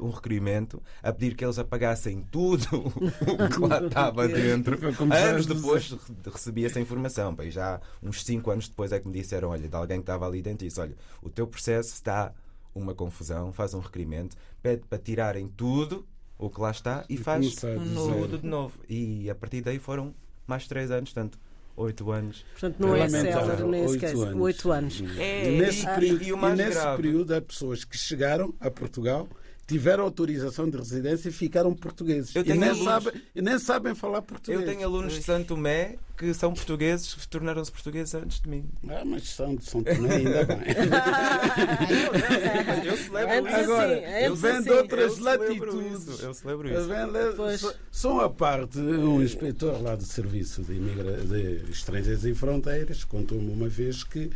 um 0.00 0.10
requerimento, 0.10 0.82
a 1.02 1.12
pedir 1.12 1.34
que 1.34 1.44
eles 1.44 1.58
apagassem 1.58 2.22
tudo 2.30 2.64
o 2.76 3.48
que 3.48 3.60
lá 3.66 3.84
estava 3.86 4.28
dentro. 4.28 4.78
Anos 5.14 5.46
depois 5.46 5.90
re- 5.90 5.98
recebi 6.32 6.64
essa 6.66 6.80
informação. 6.80 7.34
Bem, 7.34 7.50
já 7.50 7.80
uns 8.02 8.22
5 8.24 8.50
anos 8.50 8.68
depois 8.68 8.92
é 8.92 9.00
que 9.00 9.06
me 9.08 9.14
disseram: 9.14 9.48
olha, 9.50 9.68
de 9.68 9.74
alguém 9.76 9.98
que 9.98 10.02
estava 10.02 10.26
ali 10.26 10.42
dentro, 10.42 10.66
disse: 10.66 10.80
olha, 10.80 10.94
o 11.22 11.30
teu 11.30 11.46
processo 11.46 11.94
está 11.94 12.32
uma 12.74 12.94
confusão, 12.94 13.52
faz 13.52 13.74
um 13.74 13.80
requerimento, 13.80 14.36
pede 14.62 14.82
para 14.88 14.98
tirarem 14.98 15.48
tudo 15.48 16.06
o 16.38 16.48
que 16.48 16.60
lá 16.60 16.70
está 16.70 17.04
e 17.08 17.16
faz 17.16 17.60
novo. 17.62 18.12
zero. 18.14 18.20
tudo 18.28 18.38
de 18.38 18.46
novo. 18.46 18.78
E 18.88 19.28
a 19.28 19.34
partir 19.34 19.60
daí 19.60 19.78
foram 19.78 20.14
mais 20.46 20.66
3 20.68 20.90
anos, 20.90 21.12
portanto, 21.12 21.38
8 21.76 22.10
anos. 22.10 22.44
Portanto, 22.52 22.76
não 22.78 22.94
é 22.96 23.08
célere, 23.08 23.62
nem 23.64 23.80
oito 23.82 23.92
sequer. 23.92 24.14
anos. 24.14 24.40
Oito 24.42 24.72
anos. 24.72 25.02
É, 25.18 25.52
E 25.54 25.58
nesse, 25.58 25.82
e- 25.82 25.86
período, 25.94 26.22
e 26.24 26.32
o 26.32 26.36
mais 26.36 26.58
e 26.58 26.62
nesse 26.62 26.78
grave- 26.80 27.02
período 27.02 27.34
há 27.34 27.40
pessoas 27.40 27.84
que 27.84 27.96
chegaram 27.96 28.52
a 28.60 28.70
Portugal, 28.70 29.28
tiveram 29.70 30.04
autorização 30.04 30.68
de 30.68 30.76
residência 30.76 31.28
e 31.28 31.32
ficaram 31.32 31.72
portugueses. 31.74 32.34
Eu 32.34 32.42
E 32.44 32.54
nem, 32.54 32.70
alunos- 32.70 32.84
sabem, 32.84 33.12
e 33.34 33.42
nem 33.42 33.58
sabem 33.58 33.94
falar 33.94 34.22
português. 34.22 34.60
Eu 34.60 34.66
tenho 34.66 34.84
alunos 34.86 35.14
de 35.14 35.22
Santo 35.22 35.48
Tomé 35.48 35.96
que 36.18 36.34
são 36.34 36.52
portugueses, 36.52 37.14
que 37.14 37.26
tornaram-se 37.28 37.72
portugueses 37.72 38.14
antes 38.14 38.40
de 38.40 38.48
mim. 38.50 38.64
Ah, 38.88 39.02
mas 39.06 39.28
são 39.30 39.54
de 39.56 39.64
São 39.64 39.82
Tomé, 39.82 40.16
ainda 40.16 40.44
bem. 40.44 40.58
Eu 42.84 42.96
celebro 42.96 43.34
Antes 43.38 43.52
isso. 43.52 43.60
Agora, 43.72 43.94
assim, 43.94 44.26
antes 44.26 44.40
vem 44.40 44.52
de 44.52 44.58
assim. 44.58 44.70
outras 44.70 45.18
Eu 45.18 45.24
latitudes. 45.24 46.08
isso, 46.08 46.22
Eu 46.24 46.34
celebro 46.34 46.68
isso. 46.68 46.88
Pois. 47.36 47.60
só- 47.60 47.74
Só 47.90 48.20
a 48.24 48.30
parte, 48.30 48.78
um 48.78 49.22
inspetor 49.22 49.80
lá 49.82 49.94
do 49.96 50.04
Serviço 50.04 50.62
de, 50.62 50.74
Imigra... 50.74 51.16
de 51.22 51.70
Estrangeiros 51.70 52.24
e 52.24 52.34
Fronteiras 52.34 53.04
contou-me 53.04 53.50
uma 53.50 53.68
vez 53.68 54.04
que 54.04 54.30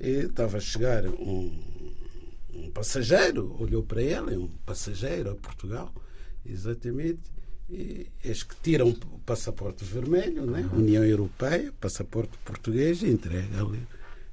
eh, 0.00 0.26
estava 0.28 0.58
a 0.58 0.60
chegar 0.60 1.04
um, 1.06 1.50
um 2.54 2.70
passageiro, 2.70 3.56
olhou 3.60 3.82
para 3.82 4.02
ele, 4.02 4.36
um 4.36 4.48
passageiro 4.64 5.30
a 5.30 5.34
Portugal, 5.34 5.92
exatamente, 6.44 7.22
e 7.68 8.08
eis 8.24 8.42
que 8.42 8.56
tiram 8.56 8.88
o 8.88 9.18
passaporte 9.20 9.84
vermelho, 9.84 10.44
né? 10.44 10.68
União 10.72 11.04
Europeia, 11.04 11.72
passaporte 11.80 12.36
português, 12.44 13.02
e 13.02 13.08
entrega-lhe. 13.08 13.86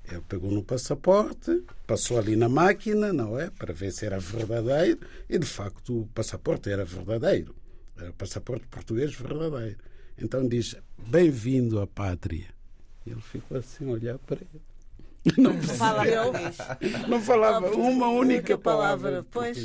Ele 0.10 0.22
pegou 0.28 0.52
no 0.52 0.64
passaporte, 0.64 1.64
passou 1.86 2.18
ali 2.18 2.36
na 2.36 2.50
máquina, 2.50 3.12
não 3.12 3.40
é? 3.40 3.50
Para 3.50 3.74
ver 3.74 3.92
se 3.92 4.06
era 4.06 4.20
verdadeiro, 4.20 5.00
e 5.30 5.38
de 5.38 5.46
facto 5.46 6.02
o 6.02 6.08
passaporte 6.08 6.70
era 6.70 6.86
verdadeiro. 6.86 7.54
Era 7.98 8.14
passaporte 8.14 8.66
português 8.68 9.14
verdadeiro. 9.14 9.78
Então 10.18 10.48
diz: 10.48 10.76
Bem-vindo 10.98 11.80
à 11.80 11.86
pátria. 11.86 12.48
Ele 13.06 13.22
ficou 13.22 13.58
assim 13.58 13.88
a 13.88 13.94
olhar 13.94 14.18
para 14.20 14.38
ele. 14.38 14.62
Não, 15.38 15.54
Fala 15.62 16.08
Eu? 16.08 16.32
português. 16.32 16.58
não 17.08 17.22
falava 17.22 17.68
Ah, 17.68 17.72
uma 17.72 18.08
única 18.10 18.58
palavra, 18.58 19.26
pois. 19.32 19.58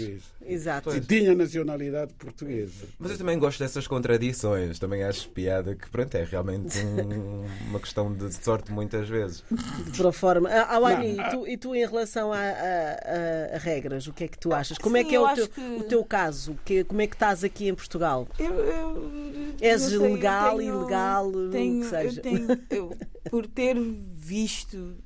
Exato. 0.44 0.94
E 0.96 1.00
tinha 1.00 1.34
nacionalidade 1.34 2.12
portuguesa. 2.14 2.86
Mas 2.98 3.12
eu 3.12 3.18
também 3.18 3.38
gosto 3.38 3.60
dessas 3.60 3.86
contradições. 3.86 4.78
Também 4.78 5.04
acho 5.04 5.28
piada 5.28 5.74
que, 5.76 5.88
pronto, 5.88 6.12
é 6.16 6.24
realmente 6.24 6.78
um- 6.78 7.46
uma 7.68 7.78
questão 7.78 8.12
de 8.12 8.32
sorte 8.34 8.72
muitas 8.72 9.08
vezes. 9.08 9.44
De 9.90 9.96
Para 9.98 10.10
forma. 10.12 10.48
Ah, 10.50 10.74
Awani, 10.76 11.12
Não, 11.12 11.24
e, 11.26 11.30
tu, 11.30 11.48
e 11.48 11.56
tu 11.56 11.74
em 11.76 11.86
relação 11.86 12.32
a, 12.32 12.38
a- 12.38 12.40
a- 12.42 13.54
a 13.54 13.58
regras, 13.58 14.06
o 14.08 14.12
que 14.12 14.24
é 14.24 14.28
que 14.28 14.38
tu 14.38 14.52
achas? 14.52 14.78
Como 14.78 14.96
é 14.96 15.02
Sim, 15.02 15.08
que 15.10 15.14
é 15.14 15.18
eu 15.18 15.24
o 15.24 15.34
teu, 15.34 15.48
que- 15.48 15.60
o 15.60 15.82
teu 15.84 16.04
caso? 16.04 16.56
Que, 16.64 16.82
como 16.84 17.00
é 17.00 17.06
que 17.06 17.14
estás 17.14 17.44
aqui 17.44 17.68
em 17.68 17.74
Portugal? 17.74 18.26
Eu, 18.38 18.52
eu, 18.52 19.12
És 19.60 19.82
não 19.82 19.88
sei, 19.90 19.96
eu 19.98 20.02
legal, 20.14 20.56
tenho- 20.58 20.80
ilegal, 20.80 21.28
o 21.28 21.50
tenho, 21.50 21.82
que 21.82 21.88
seja? 21.88 22.18
Eu 22.18 22.22
tenho, 22.22 22.60
eu, 22.70 22.96
por 23.30 23.46
ter 23.46 23.76
visto 23.78 24.96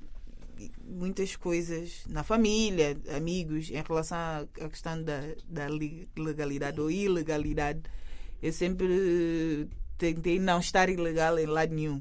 muitas 0.87 1.37
coisas 1.37 2.05
na 2.09 2.23
família, 2.23 2.97
amigos, 3.17 3.71
em 3.71 3.83
relação 3.83 4.17
à 4.19 4.69
questão 4.69 5.03
da, 5.03 5.21
da 5.49 5.69
li- 5.69 6.09
legalidade 6.17 6.81
ou 6.81 6.91
ilegalidade, 6.91 7.83
eu 8.43 8.53
sempre 8.53 9.69
tentei 9.99 10.39
não 10.39 10.61
estar 10.61 10.89
ilegal 10.89 11.39
em 11.39 11.47
lado 11.47 11.75
nenhum. 11.75 12.01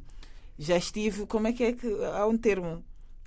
Já 0.58 0.78
estive, 0.78 1.26
como 1.26 1.48
é 1.48 1.54
que 1.54 1.64
é 1.64 1.74
que 1.74 1.88
há 2.14 2.26
um 2.28 2.38
termo 2.38 2.84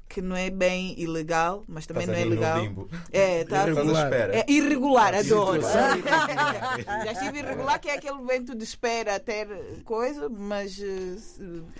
que 0.08 0.22
não 0.22 0.34
é 0.34 0.48
bem 0.48 0.98
ilegal, 0.98 1.64
mas 1.68 1.86
também 1.86 2.04
Estás 2.04 2.18
não 2.18 2.26
é 2.26 2.34
legal. 2.34 2.60
limbo. 2.62 2.88
É, 3.12 3.44
tá 3.44 3.68
Irregular. 3.68 4.12
é 4.12 4.44
irregular, 4.48 5.14
adoro. 5.14 5.60
Já 7.04 7.12
estive 7.12 7.38
irregular, 7.40 7.78
que 7.78 7.88
é 7.90 7.94
aquele 7.94 8.22
vento 8.22 8.54
de 8.54 8.64
espera 8.64 9.16
até 9.16 9.46
coisa, 9.84 10.28
mas 10.28 10.80
eh, 10.80 11.16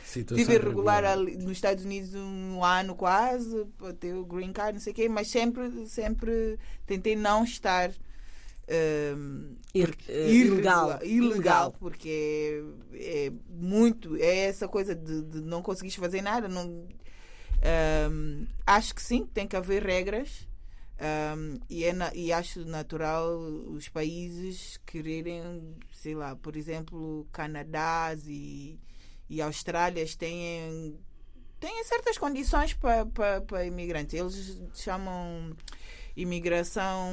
Situação 0.05 0.39
estive 0.39 0.55
irregular 0.55 1.03
irregular. 1.05 1.05
ali 1.07 1.37
nos 1.39 1.53
Estados 1.53 1.85
Unidos 1.85 2.15
um 2.15 2.63
ano 2.65 2.95
quase, 2.95 3.65
para 3.79 3.93
ter 3.95 4.15
o 4.15 4.25
green 4.25 4.53
card, 4.53 4.75
não 4.75 4.81
sei 4.81 4.93
o 4.93 4.97
quê, 4.97 5.09
mas 5.09 5.29
sempre, 5.29 5.87
sempre 5.87 6.59
tentei 6.87 7.17
não 7.17 7.45
estar 7.45 7.91
ehm, 8.69 9.57
Ir- 9.75 9.97
eh, 10.09 10.31
irregular- 10.31 11.01
ilegal. 11.03 11.33
ilegal, 11.33 11.75
porque 11.79 12.63
é, 12.93 13.27
é 13.27 13.33
muito, 13.49 14.17
é 14.17 14.37
essa 14.49 14.69
coisa 14.69 14.95
de, 14.95 15.23
de 15.23 15.41
não 15.41 15.63
conseguires 15.63 15.97
fazer 15.97 16.21
nada. 16.23 16.49
Não, 16.49 16.87
ehm, 17.63 18.47
acho 18.67 18.95
que 18.95 19.03
sim, 19.03 19.27
tem 19.27 19.47
que 19.47 19.57
haver 19.57 19.83
regras. 19.85 20.47
ehm, 21.01 21.59
e, 21.71 21.85
é 21.85 21.93
na- 21.93 22.13
e 22.15 22.33
acho 22.33 22.65
natural 22.65 23.39
os 23.39 23.89
países 23.89 24.81
quererem, 24.87 25.77
sei 25.93 26.15
lá, 26.15 26.35
por 26.37 26.57
exemplo, 26.57 27.27
Canadá 27.33 28.15
e, 28.27 28.79
e 29.31 29.41
Austrálias 29.43 30.17
têm, 30.17 30.99
têm 31.61 31.85
certas 31.85 32.19
condições 32.19 32.75
para, 32.75 33.07
para, 33.07 33.41
para 33.43 33.65
imigrantes. 33.67 34.15
Eles 34.15 34.61
chamam 34.75 35.57
imigração 36.17 37.11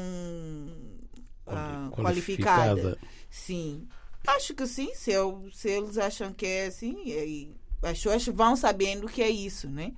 ah, 1.47 1.89
qualificada. 1.91 2.81
Qualificada. 2.81 2.97
Sim. 3.29 3.87
Acho 4.27 4.53
que 4.55 4.65
sim. 4.67 4.93
Se, 4.95 5.11
eu, 5.11 5.47
se 5.53 5.69
eles 5.69 5.97
acham 5.97 6.33
que 6.33 6.45
é 6.45 6.65
assim, 6.67 7.53
as 7.83 7.97
pessoas 7.99 8.25
vão 8.27 8.55
sabendo 8.55 9.07
que 9.07 9.21
é 9.21 9.29
isso, 9.29 9.69
né? 9.69 9.93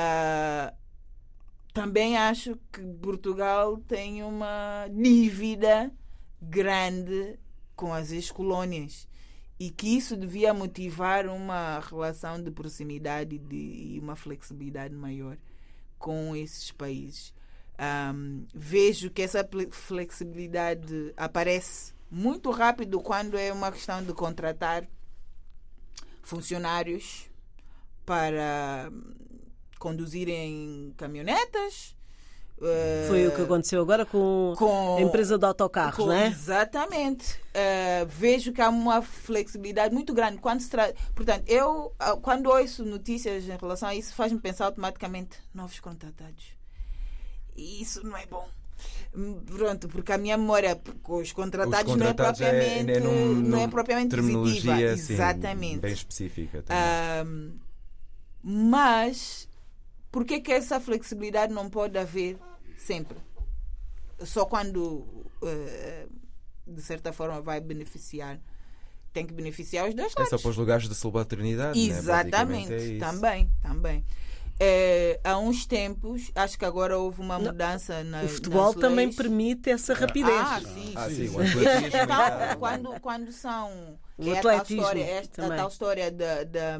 Ah, 0.00 0.72
também 1.74 2.16
acho 2.16 2.56
que 2.72 2.80
Portugal 3.02 3.78
tem 3.78 4.22
uma 4.22 4.86
dívida 4.92 5.90
grande 6.40 7.36
com 7.74 7.92
as 7.92 8.12
ex-colônias 8.12 9.08
e 9.58 9.70
que 9.70 9.96
isso 9.96 10.16
devia 10.16 10.54
motivar 10.54 11.26
uma 11.26 11.80
relação 11.80 12.40
de 12.40 12.50
proximidade 12.52 13.40
e 13.50 13.98
uma 14.00 14.14
flexibilidade 14.14 14.94
maior 14.94 15.36
com 15.98 16.36
esses 16.36 16.70
países. 16.70 17.34
Ahm, 17.76 18.44
vejo 18.54 19.10
que 19.10 19.22
essa 19.22 19.48
flexibilidade 19.72 21.12
aparece 21.16 21.92
muito 22.08 22.52
rápido 22.52 23.00
quando 23.00 23.36
é 23.36 23.52
uma 23.52 23.72
questão 23.72 24.02
de 24.02 24.12
contratar 24.12 24.88
funcionários 26.22 27.28
para 28.06 28.90
conduzirem 29.78 30.92
caminhonetas. 30.96 31.96
eh, 32.60 33.04
Foi 33.08 33.26
o 33.28 33.32
que 33.34 33.42
aconteceu 33.42 33.80
agora 33.80 34.04
com, 34.04 34.52
com 34.58 34.96
a 34.96 35.00
empresa 35.00 35.38
de 35.38 35.44
autocarros, 35.44 35.96
com- 35.96 36.06
não 36.06 36.12
é? 36.12 36.26
Exatamente. 36.28 37.38
Eh, 37.54 38.04
vejo 38.08 38.52
que 38.52 38.60
há 38.60 38.68
uma 38.68 39.00
flexibilidade 39.00 39.94
muito 39.94 40.12
grande. 40.12 40.38
Quando 40.38 40.60
se 40.60 40.68
tra... 40.68 40.92
Portanto, 41.14 41.44
eu, 41.46 41.92
ah, 41.98 42.16
quando 42.16 42.46
ouço 42.48 42.84
notícias 42.84 43.44
em 43.48 43.56
relação 43.56 43.88
a 43.88 43.94
isso, 43.94 44.14
faz-me 44.14 44.40
pensar 44.40 44.66
automaticamente 44.66 45.38
novos 45.54 45.78
contratados. 45.80 46.44
E 47.56 47.80
isso 47.82 48.04
não 48.06 48.16
é 48.16 48.26
bom. 48.26 48.48
Hum, 49.14 49.40
Pronto, 49.46 49.88
porque 49.88 50.12
a 50.12 50.18
minha 50.18 50.36
memória 50.36 50.80
com 51.02 51.16
os 51.16 51.32
contratados, 51.32 51.96
não 51.96 52.06
é 52.06 52.08
contratados 52.10 52.40
é- 52.40 52.50
propriamente, 52.50 52.92
é 52.92 53.00
num- 53.00 53.34
não 53.34 53.58
é 53.58 53.66
propriamente 53.66 54.14
positiva. 54.14 54.38
terminologia 54.44 54.92
assim, 54.92 55.12
Exatamente. 55.14 55.80
bem 55.80 55.92
específica. 55.92 56.64
Ahm, 56.68 57.52
mas 58.42 59.47
por 60.10 60.24
que 60.24 60.40
que 60.40 60.52
essa 60.52 60.80
flexibilidade 60.80 61.52
não 61.52 61.68
pode 61.70 61.96
haver 61.98 62.38
sempre? 62.76 63.18
Só 64.20 64.44
quando 64.46 65.06
eh, 65.42 66.06
de 66.66 66.82
certa 66.82 67.12
forma 67.12 67.40
vai 67.40 67.60
beneficiar. 67.60 68.38
Tem 69.12 69.24
que 69.26 69.32
beneficiar 69.32 69.88
os 69.88 69.94
dois 69.94 70.12
É 70.12 70.18
lados. 70.18 70.30
só 70.30 70.38
para 70.38 70.50
os 70.50 70.56
lugares 70.56 70.88
de 70.88 70.94
subalternidade. 70.94 71.78
né? 71.78 71.98
Exatamente, 71.98 72.70
Basicamente 72.70 72.96
é 72.96 72.98
também, 72.98 73.50
também. 73.62 74.04
Eh, 74.60 75.20
há 75.22 75.38
uns 75.38 75.66
tempos, 75.66 76.30
acho 76.34 76.58
que 76.58 76.64
agora 76.64 76.98
houve 76.98 77.20
uma 77.20 77.38
Não, 77.38 77.46
mudança 77.52 78.02
na 78.04 78.24
O 78.24 78.28
futebol 78.28 78.66
nas 78.72 78.74
também 78.74 79.06
leis. 79.06 79.16
permite 79.16 79.70
essa 79.70 79.94
rapidez. 79.94 80.36
Ah, 80.36 80.60
sim, 80.60 80.92
Ah, 80.96 81.08
sim. 81.08 81.14
sim, 81.14 81.28
o 81.28 81.40
atletismo. 81.40 81.86
e 81.96 82.02
Então, 82.02 82.58
quando, 82.58 83.00
quando 83.00 83.32
são. 83.32 83.98
O 84.18 84.28
é 84.34 84.38
a 84.38 84.42
tal 84.42 84.62
história, 84.62 85.04
esta, 85.04 85.46
a 85.46 85.56
tal 85.56 85.68
história 85.68 86.10
da, 86.10 86.44
da, 86.44 86.78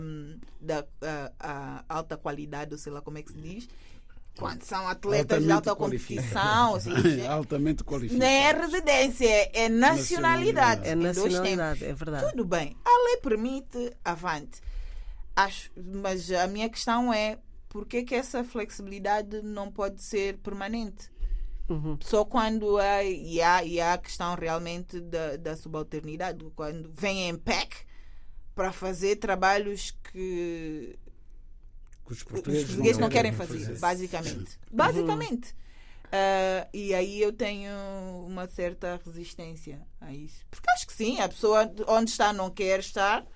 da 0.61 0.85
a- 1.00 1.33
a 1.38 1.85
alta 1.88 2.16
qualidade, 2.16 2.73
ou 2.75 2.78
sei 2.78 2.92
lá 2.92 3.00
como 3.00 3.16
é 3.18 3.23
que 3.23 3.33
se 3.33 3.38
diz. 3.38 3.68
Quando 4.37 4.62
são 4.62 4.87
atletas 4.88 5.42
de 5.42 5.50
alta 5.50 5.75
competição, 5.75 6.75
assim, 6.76 6.92
Altamente 7.26 7.83
qualificado. 7.83 8.21
não 8.21 8.26
é 8.28 8.52
residência, 8.52 9.50
é 9.52 9.68
nacionalidade. 9.68 10.88
É 10.88 10.95
nacionalidade, 10.95 11.85
é 11.85 11.92
verdade. 11.92 12.30
Tudo 12.30 12.45
bem, 12.45 12.76
a 12.85 13.04
lei 13.07 13.16
permite, 13.18 13.92
avante. 14.04 14.61
Acho, 15.35 15.71
mas 15.76 16.30
a 16.33 16.47
minha 16.47 16.68
questão 16.68 17.12
é 17.12 17.38
por 17.68 17.85
que, 17.87 18.02
que 18.04 18.14
essa 18.14 18.42
flexibilidade 18.45 19.42
não 19.42 19.71
pode 19.71 20.02
ser 20.02 20.37
permanente? 20.38 21.11
Uhum. 21.68 21.98
Só 22.00 22.25
quando 22.25 22.78
há, 22.78 23.04
e 23.04 23.40
há, 23.42 23.62
e 23.62 23.80
há 23.80 23.92
a 23.94 23.98
questão 23.98 24.34
realmente 24.34 25.00
da, 25.00 25.37
da 25.37 25.56
subalternidade, 25.56 26.44
quando 26.56 26.90
vem 26.94 27.28
em 27.28 27.37
PEC 27.37 27.87
para 28.54 28.72
fazer 28.72 29.16
trabalhos 29.16 29.90
que 29.90 30.98
Que 32.06 32.12
os 32.12 32.18
os 32.18 32.22
portugueses, 32.25 32.68
portugueses 32.68 32.98
não 32.98 33.08
querem 33.08 33.32
fazer, 33.32 33.78
basicamente. 33.78 34.58
Uhum. 34.70 34.76
Basicamente. 34.76 35.54
Ah, 36.10 36.66
e 36.72 36.94
aí 36.94 37.20
eu 37.20 37.32
tenho 37.32 37.70
uma 38.26 38.48
certa 38.48 38.98
resistência 39.04 39.80
a 40.00 40.12
isso. 40.12 40.44
Porque 40.50 40.70
acho 40.70 40.87
que 40.87 40.92
sim, 40.92 41.20
a 41.20 41.28
pessoa 41.28 41.70
onde 41.87 42.10
está 42.10 42.32
não 42.32 42.50
quer 42.50 42.80
estar. 42.80 43.26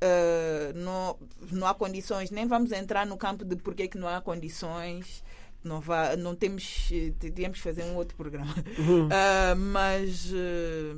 Ah, 0.00 0.72
não, 0.74 1.18
não 1.50 1.66
há 1.66 1.74
condições, 1.74 2.30
nem 2.30 2.46
vamos 2.46 2.72
entrar 2.72 3.06
no 3.06 3.16
campo 3.16 3.44
de 3.44 3.56
porque 3.56 3.88
que 3.88 3.98
não 3.98 4.08
há 4.08 4.20
condições. 4.20 5.24
Não, 5.64 5.80
vá, 5.80 6.16
não 6.16 6.34
temos, 6.34 6.90
eh, 6.92 7.12
temos 7.30 7.58
que 7.58 7.62
fazer 7.64 7.84
um 7.84 7.96
outro 7.96 8.16
programa. 8.16 8.52
Ah, 9.12 9.54
mas 9.54 10.30
eh, 10.34 10.94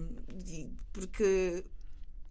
e- 0.47 0.71
porque 0.93 1.65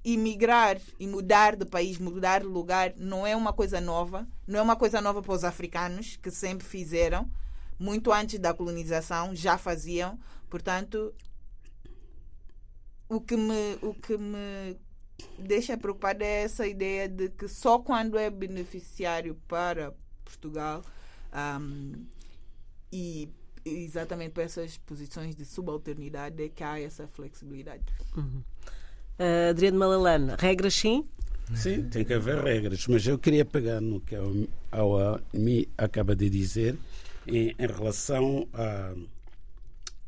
imigrar 0.04 0.80
e 1.00 1.08
mudar 1.08 1.56
de 1.56 1.66
país, 1.66 1.98
mudar 1.98 2.42
de 2.42 2.48
lugar, 2.48 2.94
não 2.98 3.26
é 3.26 3.36
uma 3.36 3.54
coisa 3.54 3.80
nova. 3.80 4.28
Não 4.48 4.60
é 4.60 4.62
uma 4.62 4.76
coisa 4.76 5.00
nova 5.00 5.22
para 5.22 5.34
os 5.34 5.44
africanos, 5.44 6.18
que 6.18 6.32
sempre 6.32 6.66
fizeram. 6.66 7.30
Muito 7.80 8.12
antes 8.12 8.40
da 8.40 8.54
colonização, 8.54 9.36
já 9.36 9.58
faziam. 9.58 10.20
Portanto, 10.50 11.14
o 13.10 13.22
que 13.22 13.36
me, 13.38 13.78
o 13.82 13.94
que 13.94 14.18
me 14.18 14.78
deixa 15.40 15.78
preocupada 15.78 16.24
é 16.24 16.44
essa 16.44 16.66
ideia 16.68 17.08
de 17.08 17.30
que 17.30 17.48
só 17.48 17.80
quando 17.80 18.18
é 18.18 18.30
beneficiário 18.30 19.36
para 19.48 19.94
Portugal 20.26 20.84
ahm, 21.32 21.94
e 22.94 23.28
exatamente 23.66 24.32
para 24.32 24.44
essas 24.44 24.78
posições 24.78 25.36
de 25.36 25.46
subalternidade 25.46 26.44
é 26.44 26.50
que 26.50 26.64
há 26.64 26.80
essa 26.80 27.08
flexibilidade. 27.08 27.84
Uh, 28.16 29.50
Adriano 29.50 29.80
Malalane, 29.80 30.36
regras 30.38 30.76
sim? 30.76 31.08
Sim, 31.56 31.90
tem 31.90 32.06
que 32.06 32.14
haver 32.14 32.38
regras, 32.38 32.88
mas 32.88 33.06
eu 33.06 33.18
queria 33.18 33.44
pegar 33.44 33.82
no 33.82 34.00
que 34.00 34.16
a 34.16 34.84
OAMI 34.84 35.68
acaba 35.78 36.16
de 36.16 36.30
dizer 36.30 36.78
em, 37.28 37.54
em 37.58 37.68
relação 37.68 38.48
a, 38.54 38.94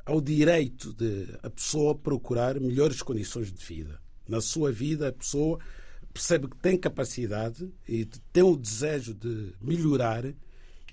ao 0.06 0.22
direito 0.22 0.94
de 0.94 1.28
a 1.44 1.50
pessoa 1.50 1.96
procurar 1.96 2.60
melhores 2.60 3.02
condições 3.02 3.52
de 3.52 3.64
vida. 3.64 4.00
Na 4.28 4.42
sua 4.42 4.72
vida, 4.72 5.10
a 5.10 5.14
pessoa 5.14 5.60
percebe 6.14 6.48
que 6.48 6.58
tem 6.58 6.78
capacidade 6.78 7.70
e 7.88 8.06
tem 8.32 8.44
o 8.44 8.56
desejo 8.56 9.14
de 9.14 9.54
melhorar 9.62 10.24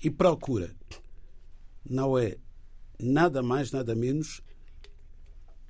e 0.03 0.09
procura 0.09 0.71
não 1.89 2.17
é 2.17 2.37
nada 2.99 3.41
mais, 3.41 3.71
nada 3.71 3.95
menos 3.95 4.41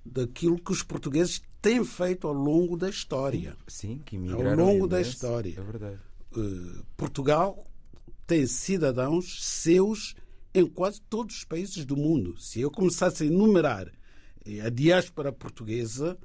daquilo 0.05 0.59
que 0.59 0.71
os 0.71 0.83
portugueses 0.83 1.41
têm 1.61 1.83
feito 1.83 2.27
ao 2.27 2.33
longo 2.33 2.77
da 2.77 2.89
história. 2.89 3.55
Sim, 3.67 4.01
que 4.05 4.17
Ao 4.29 4.55
longo 4.55 4.87
da 4.87 4.99
história. 5.01 5.55
É 5.57 5.61
verdade. 5.61 5.99
Eh, 6.35 6.81
Portugal 6.97 7.65
tem 8.27 8.45
cidadãos 8.45 9.43
seus 9.43 10.15
em 10.53 10.65
quase 10.67 11.01
todos 11.01 11.37
os 11.37 11.43
países 11.43 11.85
do 11.85 11.95
mundo. 11.95 12.37
Se 12.39 12.61
eu 12.61 12.69
começasse 12.69 13.23
a 13.23 13.25
enumerar 13.25 13.91
eh, 14.45 14.59
a 14.61 14.69
diáspora 14.69 15.31
portuguesa, 15.31 16.17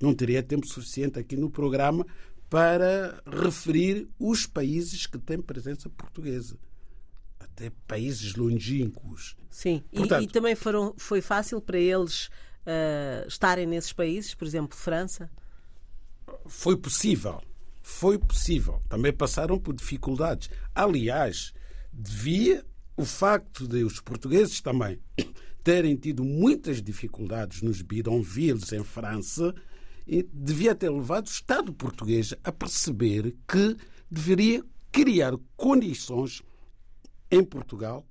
não 0.00 0.14
teria 0.14 0.42
tempo 0.42 0.66
suficiente 0.66 1.18
aqui 1.18 1.36
no 1.36 1.50
programa 1.50 2.06
para 2.50 3.22
referir 3.26 4.08
os 4.18 4.46
países 4.46 5.06
que 5.06 5.18
têm 5.18 5.40
presença 5.40 5.88
portuguesa. 5.88 6.58
Até 7.58 7.70
países 7.88 8.36
longínquos. 8.36 9.36
Sim, 9.50 9.82
E- 9.92 9.96
Portanto- 9.96 10.22
e, 10.22 10.28
também 10.28 10.54
foram, 10.54 10.94
foi 10.96 11.20
fácil 11.20 11.60
para 11.60 11.76
eles 11.78 12.30
ah, 12.64 13.24
estarem 13.26 13.66
nesses 13.66 13.92
países, 13.92 14.32
por 14.32 14.46
exemplo, 14.46 14.78
França. 14.78 15.28
Foi 16.46 16.76
possível. 16.76 17.42
Foi 17.82 18.16
possível. 18.16 18.80
Também 18.88 19.12
passaram 19.12 19.58
por 19.58 19.74
dificuldades. 19.74 20.48
Aliás, 20.72 21.52
devia 21.92 22.64
o 22.96 23.04
facto 23.04 23.66
de 23.66 23.82
os 23.82 24.00
portugueses 24.00 24.60
também 24.60 25.00
terem 25.64 25.96
tido 25.96 26.22
muitas 26.22 26.80
dificuldades 26.80 27.60
nos 27.62 27.82
bidonvilles 27.82 28.72
em 28.72 28.84
França, 28.84 29.52
e 30.06 30.22
devia 30.32 30.74
ter 30.74 30.90
levado 30.90 31.26
o 31.26 31.30
Estado 31.30 31.72
português 31.72 32.32
a 32.42 32.50
perceber 32.52 33.34
que 33.46 33.76
deveria 34.10 34.64
criar 34.90 35.32
condições 35.54 36.40
em 37.30 37.44
Portugal 37.44 38.06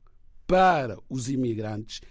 para 0.45 0.97
os 1.09 1.29
imigrantes 1.29 2.01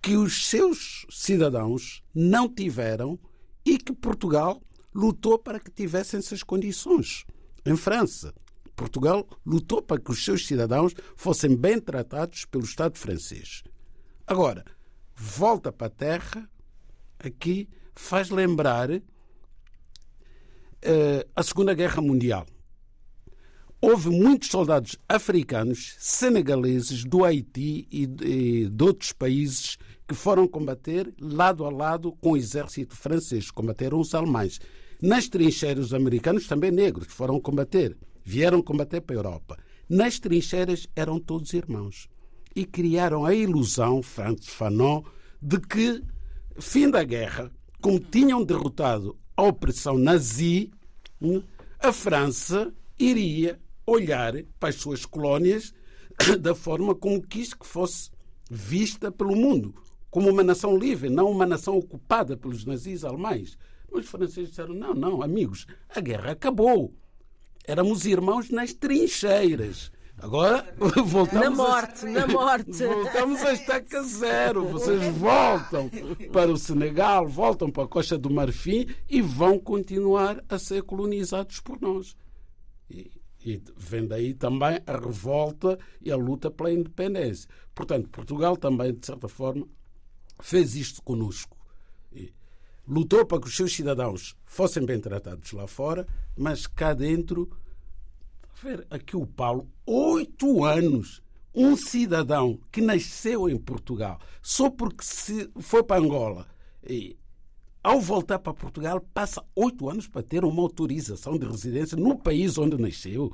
que 0.00 0.16
os 0.16 0.46
seus 0.46 1.04
cidadãos 1.10 2.02
não 2.14 2.48
tiveram 2.52 3.18
e 3.64 3.78
que 3.78 3.92
Portugal 3.92 4.60
lutou 4.92 5.38
para 5.38 5.60
que 5.60 5.70
tivessem 5.70 6.18
essas 6.18 6.42
condições. 6.42 7.24
Em 7.64 7.76
França, 7.76 8.34
Portugal 8.74 9.24
lutou 9.46 9.80
para 9.80 10.00
que 10.00 10.10
os 10.10 10.24
seus 10.24 10.44
cidadãos 10.46 10.92
fossem 11.14 11.56
bem 11.56 11.80
tratados 11.80 12.44
pelo 12.44 12.64
Estado 12.64 12.98
francês. 12.98 13.62
Agora, 14.26 14.64
volta 15.14 15.70
para 15.70 15.86
a 15.86 15.90
terra, 15.90 16.50
aqui 17.18 17.68
faz 17.94 18.30
lembrar 18.30 18.90
eh, 18.90 19.02
a 21.36 21.42
Segunda 21.42 21.74
Guerra 21.74 22.02
Mundial 22.02 22.46
houve 23.84 24.10
muitos 24.10 24.48
soldados 24.48 24.96
africanos, 25.08 25.96
senegaleses, 25.98 27.04
do 27.04 27.24
Haiti 27.24 27.88
e 27.90 28.06
de, 28.06 28.70
outros 28.80 29.10
países 29.10 29.76
que 30.06 30.14
foram 30.14 30.46
combater 30.46 31.12
lado 31.20 31.64
a 31.64 31.70
lado 31.70 32.12
com 32.12 32.32
o 32.32 32.36
exército 32.36 32.94
francês, 32.94 33.50
combateram 33.50 33.98
os 33.98 34.14
alemães. 34.14 34.60
Nas 35.00 35.28
trincheiras 35.28 35.86
os 35.86 35.94
americanos 35.94 36.46
também 36.46 36.70
negros 36.70 37.08
foram 37.08 37.40
combater, 37.40 37.96
vieram 38.24 38.62
combater 38.62 39.00
para 39.00 39.16
a 39.16 39.18
Europa. 39.18 39.58
Nas 39.88 40.20
trincheiras 40.20 40.86
eram 40.94 41.18
todos 41.18 41.52
irmãos 41.52 42.08
e 42.54 42.64
criaram 42.64 43.24
a 43.24 43.34
ilusão, 43.34 44.00
Franz 44.00 44.46
Fanon, 44.46 45.02
de 45.40 45.58
que, 45.58 46.00
fim 46.60 46.88
da 46.88 47.02
guerra, 47.02 47.50
como 47.80 47.98
tinham 47.98 48.44
derrotado 48.44 49.18
a 49.36 49.42
opressão 49.42 49.98
nazi, 49.98 50.70
hum, 51.20 51.42
a 51.80 51.92
França 51.92 52.72
iria 52.96 53.58
olhar 53.92 54.34
para 54.58 54.68
as 54.70 54.76
suas 54.76 55.06
colónias 55.06 55.72
da 56.40 56.54
forma 56.54 56.94
como 56.94 57.22
quis 57.22 57.54
que 57.54 57.66
fosse 57.66 58.10
vista 58.50 59.10
pelo 59.10 59.34
mundo, 59.34 59.74
como 60.10 60.28
uma 60.28 60.42
nação 60.42 60.76
livre, 60.76 61.08
não 61.08 61.30
uma 61.30 61.46
nação 61.46 61.76
ocupada 61.76 62.36
pelos 62.36 62.64
nazis 62.64 63.04
alemães. 63.04 63.56
Mas 63.90 64.04
os 64.04 64.10
franceses 64.10 64.50
disseram: 64.50 64.74
não, 64.74 64.94
não, 64.94 65.22
amigos, 65.22 65.66
a 65.88 66.00
guerra 66.00 66.32
acabou. 66.32 66.92
Éramos 67.64 68.04
irmãos 68.04 68.50
nas 68.50 68.72
trincheiras. 68.72 69.92
Agora 70.18 70.74
voltamos 71.04 71.32
Na 71.42 71.50
morte, 71.50 72.06
a... 72.06 72.10
na 72.10 72.26
morte. 72.26 72.84
Voltamos 72.84 73.42
a 73.42 73.52
estaca 73.52 74.02
zero. 74.02 74.68
Vocês 74.68 75.02
voltam 75.16 75.90
para 76.32 76.50
o 76.50 76.56
Senegal, 76.56 77.26
voltam 77.26 77.70
para 77.70 77.84
a 77.84 77.88
Costa 77.88 78.18
do 78.18 78.30
Marfim 78.30 78.86
e 79.08 79.20
vão 79.20 79.58
continuar 79.58 80.42
a 80.48 80.58
ser 80.58 80.82
colonizados 80.82 81.60
por 81.60 81.80
nós. 81.80 82.16
E, 82.90 83.10
e 83.44 83.60
vem 83.76 84.06
daí 84.06 84.34
também 84.34 84.80
a 84.86 84.96
revolta 84.96 85.78
e 86.00 86.10
a 86.10 86.16
luta 86.16 86.50
pela 86.50 86.72
independência. 86.72 87.48
Portanto, 87.74 88.08
Portugal 88.08 88.56
também, 88.56 88.94
de 88.94 89.04
certa 89.04 89.28
forma, 89.28 89.66
fez 90.40 90.76
isto 90.76 91.02
conosco. 91.02 91.56
E 92.12 92.32
lutou 92.86 93.26
para 93.26 93.40
que 93.40 93.48
os 93.48 93.56
seus 93.56 93.74
cidadãos 93.74 94.36
fossem 94.44 94.84
bem 94.84 95.00
tratados 95.00 95.52
lá 95.52 95.66
fora, 95.66 96.06
mas 96.36 96.66
cá 96.66 96.94
dentro. 96.94 97.50
Ver 98.62 98.86
aqui 98.90 99.16
o 99.16 99.26
Paulo, 99.26 99.68
oito 99.84 100.64
anos, 100.64 101.20
um 101.52 101.76
cidadão 101.76 102.60
que 102.70 102.80
nasceu 102.80 103.48
em 103.48 103.56
Portugal, 103.58 104.20
só 104.40 104.70
porque 104.70 105.02
se 105.02 105.50
foi 105.58 105.82
para 105.82 106.00
Angola 106.00 106.46
e 106.88 107.16
ao 107.82 108.00
voltar 108.00 108.38
para 108.38 108.54
Portugal, 108.54 109.00
passa 109.12 109.44
oito 109.56 109.90
anos 109.90 110.06
para 110.06 110.22
ter 110.22 110.44
uma 110.44 110.62
autorização 110.62 111.36
de 111.36 111.46
residência 111.46 111.96
no 111.96 112.16
país 112.16 112.56
onde 112.56 112.80
nasceu. 112.80 113.32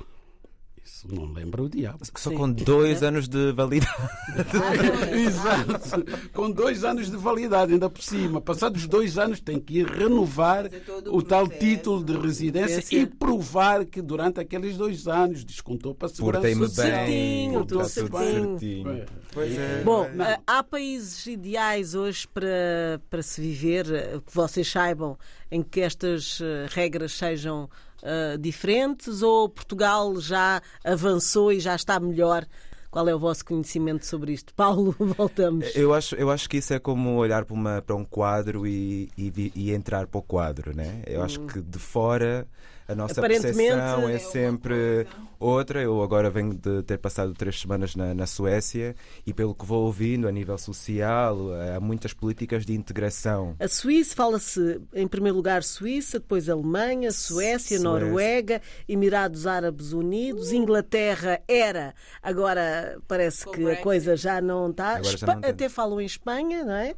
Isso 0.83 1.07
não 1.13 1.31
lembra 1.31 1.61
o 1.63 1.69
diabo. 1.69 1.99
Só 2.15 2.31
com 2.31 2.51
dois 2.51 3.03
anos 3.03 3.27
de 3.27 3.51
validade. 3.51 3.91
Exato. 5.13 6.05
Com 6.33 6.51
dois 6.51 6.83
anos 6.83 7.09
de 7.09 7.17
validade, 7.17 7.73
ainda 7.73 7.89
por 7.89 8.01
cima. 8.01 8.41
Passados 8.41 8.87
dois 8.87 9.17
anos, 9.17 9.39
tem 9.39 9.59
que 9.59 9.79
ir 9.79 9.87
renovar 9.87 10.65
o 11.07 11.17
o 11.17 11.21
tal 11.21 11.45
processo. 11.47 11.65
título 11.65 12.03
de 12.03 12.17
residência 12.17 12.95
e 12.97 13.05
provar 13.05 13.85
que 13.85 14.01
durante 14.01 14.39
aqueles 14.39 14.77
dois 14.77 15.07
anos 15.07 15.43
descontou 15.43 15.93
para 15.93 16.07
a 16.07 16.09
segurança 16.09 16.41
Portei-me 16.41 16.67
social. 16.67 16.87
Certinho, 16.87 17.59
bem. 17.59 17.67
tudo 17.67 17.85
certinho. 17.85 18.59
certinho. 18.59 19.05
Pois 19.31 19.57
é. 19.57 19.83
Bom, 19.83 20.09
Não. 20.13 20.25
ah, 20.25 20.39
há 20.47 20.63
países 20.63 21.25
ideais 21.27 21.93
hoje 21.95 22.27
para, 22.27 23.01
para 23.09 23.21
se 23.21 23.41
viver, 23.41 23.85
ah, 23.93 24.21
que 24.25 24.33
vocês 24.33 24.69
saibam, 24.69 25.17
em 25.51 25.61
que 25.61 25.81
estas 25.81 26.39
ah, 26.41 26.67
regras 26.71 27.11
sejam 27.13 27.69
ah, 28.03 28.37
diferentes 28.37 29.21
ou 29.21 29.49
Portugal 29.49 30.19
já 30.19 30.61
avançou 30.83 31.51
e 31.51 31.59
já 31.59 31.75
está 31.75 31.99
melhor? 31.99 32.45
Qual 32.91 33.07
é 33.07 33.13
o 33.13 33.19
vosso 33.19 33.45
conhecimento 33.45 34.05
sobre 34.05 34.33
isto? 34.33 34.53
Paulo, 34.55 34.95
voltamos. 34.99 35.75
Eu 35.75 35.93
acho, 35.93 36.15
eu 36.15 36.31
acho 36.31 36.49
que 36.49 36.57
isso 36.57 36.73
é 36.73 36.79
como 36.79 37.15
olhar 37.17 37.45
para, 37.45 37.53
uma, 37.53 37.81
para 37.81 37.95
um 37.95 38.03
quadro 38.03 38.65
e, 38.65 39.09
e, 39.17 39.51
e 39.55 39.71
entrar 39.71 40.07
para 40.07 40.19
o 40.19 40.23
quadro, 40.23 40.75
né? 40.75 41.03
Eu 41.05 41.21
acho 41.21 41.39
que 41.41 41.61
de 41.61 41.77
fora 41.77 42.47
a 42.89 42.95
nossa 42.95 43.21
percepção 43.21 44.09
é 44.09 44.15
é 44.15 44.19
sempre 44.19 45.07
outra. 45.39 45.81
Eu 45.81 46.01
agora 46.01 46.29
venho 46.29 46.53
de 46.53 46.83
ter 46.83 46.97
passado 46.97 47.33
três 47.33 47.59
semanas 47.59 47.95
na, 47.95 48.13
na 48.13 48.25
Suécia 48.25 48.95
e 49.25 49.33
pelo 49.33 49.53
que 49.53 49.65
vou 49.65 49.85
ouvindo 49.85 50.27
a 50.27 50.31
nível 50.31 50.57
social 50.57 51.37
há 51.75 51.79
muitas 51.79 52.11
políticas 52.13 52.65
de 52.65 52.73
integração. 52.73 53.55
A 53.59 53.67
Suíça, 53.67 54.15
fala-se 54.15 54.81
em 54.93 55.07
primeiro 55.07 55.37
lugar 55.37 55.63
Suíça, 55.63 56.19
depois 56.19 56.49
Alemanha, 56.49 57.11
Suécia, 57.11 57.77
Suécia. 57.77 57.79
Noruega, 57.79 58.61
Emirados 58.87 59.45
Árabes 59.47 59.93
Unidos, 59.93 60.51
Inglaterra 60.51 61.41
era, 61.47 61.93
agora 62.21 62.97
parece 63.07 63.45
Com 63.45 63.51
que 63.51 63.61
a 63.61 63.65
Brexit. 63.65 63.83
coisa 63.83 64.15
já 64.17 64.41
não 64.41 64.69
está. 64.69 64.99
Espa-. 65.01 65.39
Até 65.43 65.69
falam 65.69 66.01
em 66.01 66.05
Espanha, 66.05 66.63
não 66.63 66.73
é? 66.73 66.95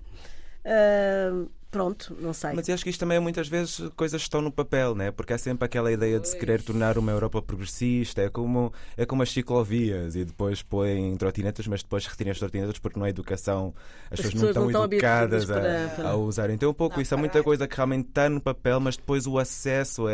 Ah, 0.65 1.45
pronto, 1.71 2.15
não 2.19 2.34
sei. 2.34 2.51
Mas 2.53 2.67
eu 2.67 2.75
acho 2.75 2.84
que 2.84 2.89
isto 2.89 2.99
também 2.99 3.19
muitas 3.19 3.47
vezes 3.47 3.79
coisas 3.95 4.21
estão 4.21 4.41
no 4.41 4.51
papel, 4.51 4.93
né? 4.93 5.10
Porque 5.10 5.34
há 5.34 5.38
sempre 5.38 5.65
aquela 5.65 5.91
ideia 5.91 6.19
de 6.19 6.27
se 6.27 6.38
querer 6.38 6.62
tornar 6.62 6.97
uma 6.97 7.12
Europa 7.12 7.41
progressista, 7.41 8.21
é 8.21 8.29
como, 8.29 8.71
é 8.97 9.05
como 9.05 9.23
as 9.23 9.31
ciclovias 9.31 10.15
e 10.15 10.25
depois 10.25 10.62
põem 10.62 11.15
trotinetas, 11.17 11.65
mas 11.67 11.81
depois 11.81 12.05
retirem 12.05 12.31
as 12.31 12.38
trotinetas 12.39 12.77
porque 12.77 12.99
não 12.99 13.05
há 13.05 13.10
educação, 13.10 13.73
as, 14.12 14.19
pessoas 14.19 14.34
não 14.34 14.41
pessoas 14.41 14.55
não 14.55 14.67
estão 14.67 14.86
estão 14.86 14.97
educadas 14.97 15.49
habituadas 15.49 15.93
a, 15.93 15.95
para- 15.95 16.10
a 16.10 16.15
usar. 16.17 16.49
Então 16.49 16.69
um 16.69 16.73
pouco 16.73 16.95
Não, 16.97 17.01
isso, 17.01 17.15
há 17.15 17.17
muita 17.17 17.41
coisa 17.41 17.67
que 17.67 17.75
realmente 17.75 18.10
está 18.10 18.29
no 18.29 18.41
papel, 18.41 18.79
mas 18.79 18.97
depois 18.97 19.25
o 19.25 19.39
acesso 19.39 20.07
a, 20.07 20.12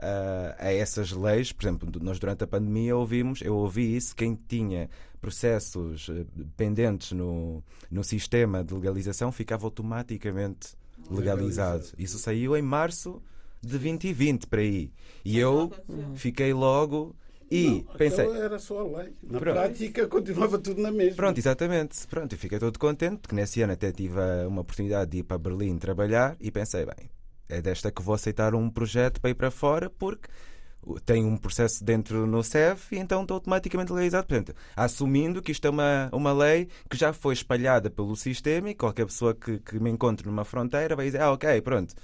a, 0.00 0.66
a 0.66 0.72
essas 0.72 1.12
leis, 1.12 1.52
por 1.52 1.64
exemplo, 1.64 1.88
nós 2.02 2.18
durante 2.18 2.44
a 2.44 2.46
pandemia 2.46 2.96
ouvimos, 2.96 3.40
eu 3.42 3.54
ouvi 3.56 3.96
isso, 3.96 4.14
quem 4.16 4.34
tinha 4.48 4.88
processos 5.24 6.10
eh, 6.10 6.26
pendentes 6.54 7.12
no, 7.12 7.64
no 7.90 8.04
sistema 8.04 8.62
de 8.62 8.74
legalização 8.74 9.32
ficava 9.32 9.64
automaticamente 9.64 10.74
legalizado. 11.10 11.86
Isso 11.98 12.18
saiu 12.18 12.54
em 12.54 12.60
março 12.60 13.22
de 13.62 13.70
2020 13.70 14.46
para 14.46 14.60
aí. 14.60 14.92
E 15.24 15.38
eu 15.38 15.72
fiquei 16.14 16.52
logo 16.52 17.16
e 17.50 17.86
pensei. 17.96 18.26
Aquela 18.26 18.44
era 18.44 18.58
só 18.58 18.80
a 18.80 18.98
lei. 18.98 19.14
Na 19.22 19.38
Pronto. 19.38 19.54
prática 19.54 20.06
continuava 20.06 20.58
tudo 20.58 20.82
na 20.82 20.92
mesma. 20.92 21.16
Pronto, 21.16 21.38
exatamente. 21.38 22.06
Pronto, 22.06 22.34
e 22.34 22.36
fiquei 22.36 22.58
todo 22.58 22.78
contente 22.78 23.20
porque 23.22 23.34
nesse 23.34 23.62
ano 23.62 23.72
até 23.72 23.90
tive 23.90 24.20
uma 24.46 24.60
oportunidade 24.60 25.10
de 25.10 25.18
ir 25.18 25.22
para 25.22 25.38
Berlim 25.38 25.78
trabalhar 25.78 26.36
e 26.38 26.50
pensei, 26.50 26.84
bem, 26.84 27.08
é 27.48 27.62
desta 27.62 27.90
que 27.90 28.02
vou 28.02 28.14
aceitar 28.14 28.54
um 28.54 28.68
projeto 28.68 29.22
para 29.22 29.30
ir 29.30 29.34
para 29.34 29.50
fora 29.50 29.88
porque 29.88 30.28
tem 31.04 31.24
um 31.24 31.36
processo 31.36 31.84
dentro 31.84 32.26
no 32.26 32.42
CEF 32.42 32.94
e 32.94 32.98
então 32.98 33.22
está 33.22 33.34
automaticamente 33.34 33.92
legalizado. 33.92 34.26
Portanto, 34.26 34.54
assumindo 34.76 35.42
que 35.42 35.52
isto 35.52 35.66
é 35.66 35.70
uma, 35.70 36.08
uma 36.12 36.32
lei 36.32 36.68
que 36.88 36.96
já 36.96 37.12
foi 37.12 37.34
espalhada 37.34 37.90
pelo 37.90 38.14
sistema 38.16 38.70
e 38.70 38.74
qualquer 38.74 39.06
pessoa 39.06 39.34
que, 39.34 39.58
que 39.58 39.78
me 39.78 39.90
encontre 39.90 40.26
numa 40.26 40.44
fronteira 40.44 40.94
vai 40.94 41.06
dizer: 41.06 41.20
Ah, 41.20 41.32
ok, 41.32 41.60
pronto, 41.62 41.94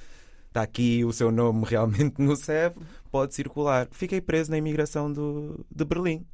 está 0.49 0.63
aqui 0.63 1.05
o 1.05 1.13
seu 1.13 1.31
nome 1.31 1.65
realmente 1.69 2.21
no 2.21 2.37
CEF, 2.37 2.79
pode 3.11 3.35
circular. 3.35 3.89
Fiquei 3.91 4.21
preso 4.21 4.51
na 4.51 4.59
imigração 4.59 5.13
do, 5.13 5.65
de 5.71 5.85
Berlim. 5.85 6.27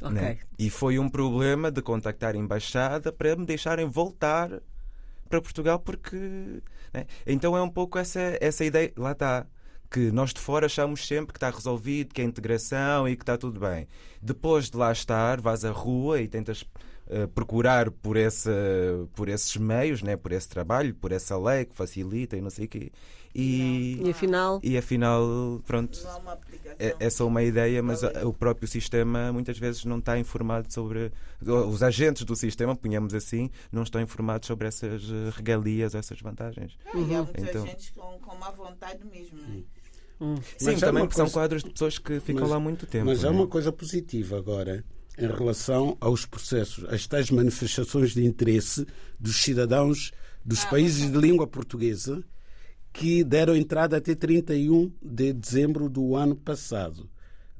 Ok. 0.00 0.12
né? 0.12 0.38
E 0.58 0.70
foi 0.70 0.98
um 0.98 1.08
problema 1.08 1.70
de 1.70 1.82
contactar 1.82 2.34
a 2.34 2.38
embaixada 2.38 3.12
para 3.12 3.36
me 3.36 3.44
deixarem 3.44 3.86
voltar 3.86 4.50
para 5.28 5.40
Portugal 5.40 5.78
porque 5.78 6.16
né? 6.92 7.06
então 7.26 7.56
é 7.56 7.62
um 7.62 7.68
pouco 7.68 7.98
essa 7.98 8.36
essa 8.40 8.64
ideia 8.64 8.92
lá 8.96 9.12
está 9.12 9.46
que 9.90 10.10
nós 10.12 10.32
de 10.32 10.40
fora 10.40 10.66
achamos 10.66 11.06
sempre 11.06 11.32
que 11.32 11.36
está 11.38 11.50
resolvido 11.50 12.14
que 12.14 12.20
é 12.22 12.24
integração 12.24 13.08
e 13.08 13.16
que 13.16 13.22
está 13.22 13.36
tudo 13.36 13.58
bem. 13.58 13.88
Depois 14.22 14.70
de 14.70 14.76
lá 14.76 14.92
estar 14.92 15.40
vais 15.40 15.64
à 15.64 15.70
rua 15.72 16.20
e 16.20 16.28
tentas 16.28 16.64
eh, 17.08 17.26
procurar 17.26 17.90
por 17.90 18.16
esse 18.16 18.48
por 19.14 19.28
esses 19.28 19.56
meios 19.56 20.00
né? 20.02 20.16
Por 20.16 20.30
esse 20.32 20.48
trabalho 20.48 20.94
por 20.94 21.10
essa 21.10 21.36
lei 21.38 21.64
que 21.64 21.74
facilita 21.74 22.36
e 22.36 22.40
não 22.40 22.50
sei 22.50 22.66
o 22.66 22.68
quê. 22.68 22.92
E 23.34 24.00
E 24.04 24.10
afinal, 24.10 24.60
e 24.62 24.76
afinal 24.76 25.22
pronto 25.64 25.98
é, 26.80 26.96
é 26.98 27.10
só 27.10 27.26
uma 27.28 27.42
ideia, 27.44 27.80
mas 27.82 28.02
a- 28.02 28.26
o 28.26 28.32
próprio 28.34 28.66
sistema 28.66 29.32
muitas 29.32 29.56
vezes 29.58 29.84
não 29.84 29.98
está 29.98 30.18
informado 30.18 30.72
sobre. 30.72 31.12
Os 31.40 31.80
agentes 31.82 32.24
do 32.24 32.34
sistema, 32.34 32.74
ponhamos 32.76 33.14
assim, 33.14 33.48
não 33.70 33.82
estão 33.84 34.00
informados 34.00 34.46
sobre 34.48 34.66
essas 34.68 35.02
eh, 35.04 35.30
regalias, 35.36 35.94
essas 35.94 36.20
vantagens. 36.20 36.76
E 36.92 37.14
há 37.14 37.22
muita 37.22 37.40
Então- 37.40 37.66
gente 37.66 37.92
com, 37.92 38.18
com 38.18 38.34
má 38.36 38.50
vontade 38.50 39.04
mesmo. 39.04 39.38
Né? 40.20 40.36
Sim, 40.58 40.70
é 40.70 40.76
também 40.76 41.02
porque 41.04 41.14
são 41.16 41.24
coisa- 41.24 41.32
quadros 41.34 41.62
de 41.64 41.70
pessoas 41.70 41.98
que 41.98 42.20
ficam 42.20 42.42
Mas- 42.42 42.50
lá 42.50 42.60
muito 42.60 42.86
tempo. 42.86 43.06
Mas 43.06 43.24
há 43.24 43.30
né? 43.30 43.36
uma 43.38 43.46
coisa 43.46 43.72
positiva 43.72 44.36
agora 44.38 44.84
em 45.18 45.26
relação 45.26 45.96
aos 46.00 46.24
processos, 46.26 46.84
as 46.88 47.06
tais 47.06 47.30
manifestações 47.30 48.12
de 48.12 48.24
interesse 48.24 48.86
dos 49.18 49.36
cidadãos 49.42 50.12
dos 50.44 50.64
países 50.64 51.10
de 51.10 51.18
língua 51.18 51.46
portuguesa 51.46 52.22
que 52.92 53.22
deram 53.22 53.54
entrada 53.54 53.96
até 53.98 54.14
31 54.14 54.90
de 55.02 55.32
dezembro 55.32 55.88
do 55.88 56.16
ano 56.16 56.34
passado. 56.34 57.08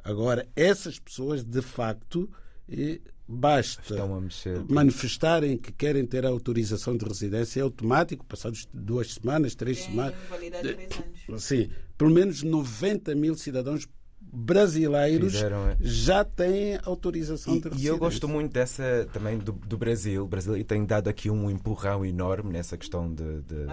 Agora, 0.03 0.49
essas 0.57 0.99
pessoas, 0.99 1.45
de 1.45 1.61
facto, 1.63 2.29
eh, 2.69 3.01
basta 3.31 3.81
Estão 3.83 4.15
a 4.15 4.21
mexer. 4.21 4.65
manifestarem 4.69 5.57
que 5.57 5.71
querem 5.73 6.05
ter 6.05 6.27
a 6.27 6.29
autorização 6.29 6.97
de 6.97 7.05
residência 7.05 7.61
é 7.61 7.63
automático, 7.63 8.25
passados 8.27 8.67
duas 8.75 9.15
semanas, 9.15 9.55
três 9.55 9.79
Tem 9.79 9.87
semanas. 9.91 10.15
validade 10.29 10.69
de 10.69 10.75
três 10.75 11.01
anos. 11.29 11.45
Sim, 11.45 11.71
pelo 11.97 12.11
menos 12.11 12.43
90 12.43 13.15
mil 13.15 13.35
cidadãos 13.37 13.87
brasileiros 14.33 15.33
Fizeram, 15.35 15.69
é. 15.71 15.77
já 15.81 16.25
têm 16.25 16.79
autorização 16.85 17.55
de 17.55 17.59
E, 17.59 17.63
residência. 17.65 17.85
e 17.85 17.87
eu 17.89 17.99
gosto 17.99 18.29
muito 18.29 18.53
dessa 18.53 19.09
também 19.13 19.39
do, 19.39 19.53
do 19.53 19.77
Brasil. 19.77 20.25
O 20.25 20.27
Brasil 20.29 20.63
tem 20.65 20.85
dado 20.85 21.09
aqui 21.09 21.29
um 21.31 21.51
empurrão 21.51 22.05
enorme 22.05 22.53
nessa 22.53 22.77
questão 22.77 23.13
de, 23.13 23.43
de, 23.43 23.67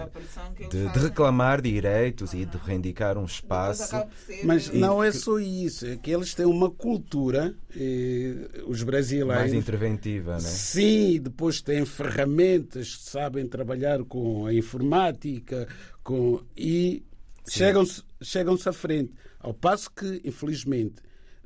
de- 0.70 0.92
de 0.92 0.98
reclamar 0.98 1.60
direitos 1.62 2.32
e 2.34 2.44
de 2.44 2.56
reivindicar 2.58 3.16
um 3.18 3.24
espaço. 3.24 3.96
Mas 4.44 4.68
E- 4.68 4.78
não 4.78 5.02
é 5.02 5.12
só 5.12 5.38
isso, 5.38 5.86
é 5.86 5.96
que 5.96 6.10
eles 6.10 6.34
têm 6.34 6.46
uma 6.46 6.70
cultura, 6.70 7.54
eh, 7.76 8.48
os 8.66 8.82
brasileiros. 8.82 9.28
mais 9.34 9.52
interventiva, 9.52 10.34
né? 10.34 10.40
Sim, 10.40 11.10
e 11.12 11.18
depois 11.18 11.60
têm 11.62 11.84
ferramentas 11.84 12.96
que 12.96 13.10
sabem 13.10 13.46
trabalhar 13.46 14.02
com 14.04 14.46
a 14.46 14.54
informática 14.54 15.68
com, 16.02 16.40
e 16.56 17.02
chegam-se 17.48 18.02
chegam-se 18.20 18.68
à 18.68 18.72
frente. 18.72 19.12
Ao 19.40 19.54
passo 19.54 19.90
que, 19.90 20.20
infelizmente, 20.24 20.96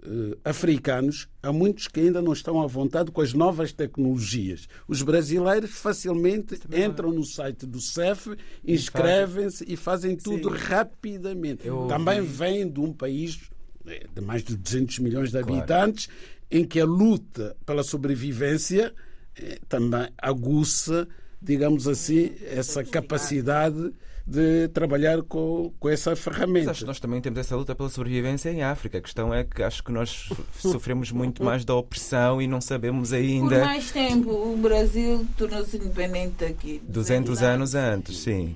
eh, 0.05 0.37
africanos, 0.45 1.29
há 1.43 1.53
muitos 1.53 1.87
que 1.89 2.01
ainda 2.01 2.21
não 2.23 2.33
estão 2.33 2.61
à 2.61 2.67
vontade 2.67 3.11
com 3.13 3.21
as 3.21 3.33
novas 3.33 3.73
tecnologias. 3.73 4.67
Os 4.89 5.03
brasileiros 5.03 5.71
facilmente 5.71 6.59
entram 6.75 7.13
no 7.13 7.25
site 7.25 7.67
do 7.67 7.81
CEF, 7.81 8.35
inscrevem-se 8.65 9.65
e 9.69 9.77
fazem 9.77 10.17
tudo 10.17 10.49
rapidamente. 10.49 11.67
Eu 11.67 11.87
Também 11.87 12.21
ouvi- 12.21 12.33
vêm 12.33 12.69
de 12.71 12.81
um 12.81 12.93
país 12.93 13.39
eh, 13.87 14.07
de 14.15 14.21
mais 14.21 14.43
de 14.43 14.57
200 14.57 14.99
milhões 15.01 15.31
de 15.31 15.39
Claro. 15.41 15.55
habitantes 15.59 16.09
em 16.51 16.65
que 16.65 16.81
a 16.81 16.85
luta 16.85 17.57
pela 17.67 17.83
sobrevivência 17.83 18.93
eh, 19.37 19.59
também 19.69 20.09
aguça, 20.19 21.07
digamos 21.41 21.87
assim, 21.89 22.33
essa 22.51 22.85
capacidade 22.85 23.93
de 24.27 24.69
trabalhar 24.69 25.21
com, 25.23 25.73
com 25.81 25.89
essa 25.89 26.11
Mas 26.11 26.21
ferramenta. 26.21 26.71
acho 26.71 26.81
que 26.81 26.87
nós 26.87 27.01
também 27.01 27.21
temos 27.21 27.39
essa 27.41 27.57
luta 27.57 27.75
pela 27.75 27.89
sobrevivência 27.89 28.51
em 28.51 28.63
África. 28.63 28.99
A 28.99 29.01
questão 29.01 29.35
é 29.35 29.43
que 29.45 29.63
acho 29.63 29.83
que 29.83 29.91
nós 29.91 30.29
sofremos 30.59 31.11
muito 31.11 31.43
mais 31.43 31.65
da 31.65 31.75
opressão 31.75 32.41
e 32.41 32.47
não 32.47 32.61
sabemos 32.61 33.09
Por 33.11 33.17
ainda. 33.17 33.65
mais 33.65 33.91
tempo, 33.91 34.31
o 34.31 34.57
Brasil 34.57 35.27
tornou-se 35.37 35.77
independente 35.77 36.45
aqui. 36.45 36.81
200 36.89 37.43
anos 37.43 37.75
antes, 37.75 38.19
sim. 38.19 38.55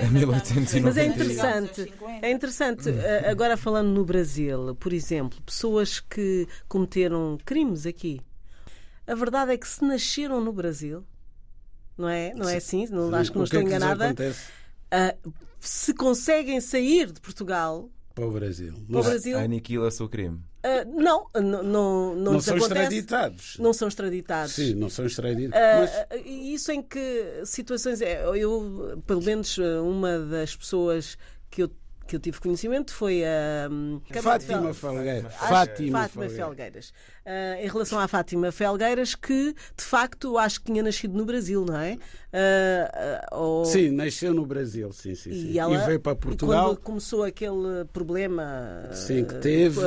Ainda 0.00 0.10
1890. 0.10 0.60
estamos- 0.62 0.84
Mas 0.84 0.96
é 0.96 1.06
interessante. 1.06 1.82
50. 1.84 2.26
É 2.26 2.30
interessante, 2.32 2.88
eh, 2.88 3.30
agora 3.30 3.56
falando 3.56 3.88
no 3.88 4.04
Brasil, 4.04 4.74
por 4.76 4.92
exemplo, 4.92 5.38
pessoas 5.42 6.00
que 6.00 6.46
cometeram 6.66 7.38
crimes 7.44 7.84
aqui. 7.86 8.20
A 9.06 9.14
verdade 9.14 9.52
é 9.52 9.56
que 9.58 9.68
se 9.68 9.84
nasceram 9.84 10.40
no 10.42 10.52
Brasil, 10.52 11.04
não 11.96 12.08
é? 12.08 12.32
Não 12.34 12.48
é 12.48 12.56
assim? 12.56 12.86
Não, 12.90 13.14
acho 13.14 13.30
que 13.32 13.38
não 13.38 13.44
estou 13.44 13.60
é 13.60 13.62
que 13.64 13.68
lhes 13.68 13.76
enganada. 13.76 14.04
acontece 14.06 14.46
Ah, 14.90 15.14
se 15.60 15.92
conseguem 15.94 16.60
sair 16.60 17.10
de 17.12 17.20
Portugal 17.20 17.90
para 18.14 18.26
o 18.26 18.30
Brasil? 18.30 18.74
para 18.90 19.00
o 19.00 19.02
Brasil, 19.02 19.38
Aniquila-se 19.38 20.02
o 20.02 20.08
crime. 20.08 20.40
ah, 20.62 20.84
não, 20.84 21.26
não, 21.34 21.62
não, 21.62 22.14
não, 22.14 22.40
são 22.40 22.56
acontece. 22.56 22.80
extraditados. 22.80 23.56
Não 23.58 23.72
são 23.72 23.88
extraditados. 23.88 24.52
Sim, 24.52 24.74
não 24.74 24.88
são 24.90 25.04
extraditados. 25.06 25.90
Mas 25.90 26.06
Ah, 26.10 26.16
e 26.16 26.54
isso 26.54 26.72
em 26.72 26.82
que 26.82 27.42
situações 27.44 28.00
é? 28.00 28.24
Eu, 28.24 29.00
pelo 29.06 29.22
menos, 29.22 29.56
uma 29.58 30.18
das 30.18 30.56
pessoas 30.56 31.16
que 31.50 31.62
eu, 31.62 31.70
que 32.08 32.16
eu 32.16 32.20
tive 32.20 32.40
conhecimento 32.40 32.92
foi 32.94 33.22
a. 33.22 33.68
hum, 33.70 34.00
Fátima 34.22 34.72
Felgueira. 34.72 35.28
Fátima, 35.28 35.98
Fátima 36.00 36.08
Felgueira. 36.08 36.46
Felgueiras. 36.46 36.92
Ah, 37.24 37.62
em 37.62 37.68
relação 37.68 38.00
à 38.00 38.08
Fátima 38.08 38.50
Felgueiras, 38.50 39.14
que 39.14 39.52
de 39.76 39.84
facto 39.84 40.38
acho 40.38 40.60
que 40.60 40.72
tinha 40.72 40.82
nascido 40.82 41.14
no 41.16 41.26
Brasil, 41.26 41.64
não 41.66 41.76
é? 41.78 41.98
Ah, 42.32 43.20
ah, 43.30 43.36
ou- 43.36 43.66
Sim, 43.66 43.90
nasceu 43.90 44.32
no 44.32 44.46
Brasil, 44.46 44.90
sim, 44.92 45.14
sim. 45.14 45.32
sim. 45.32 45.50
E, 45.52 45.58
ela, 45.58 45.76
veio 45.84 46.00
para 46.00 46.16
Portugal. 46.16 46.70
Quando 46.74 46.80
começou 46.80 47.22
aquele 47.22 47.84
problema 47.92 48.88
Sim, 48.92 49.24
que 49.26 49.34
teve. 49.34 49.80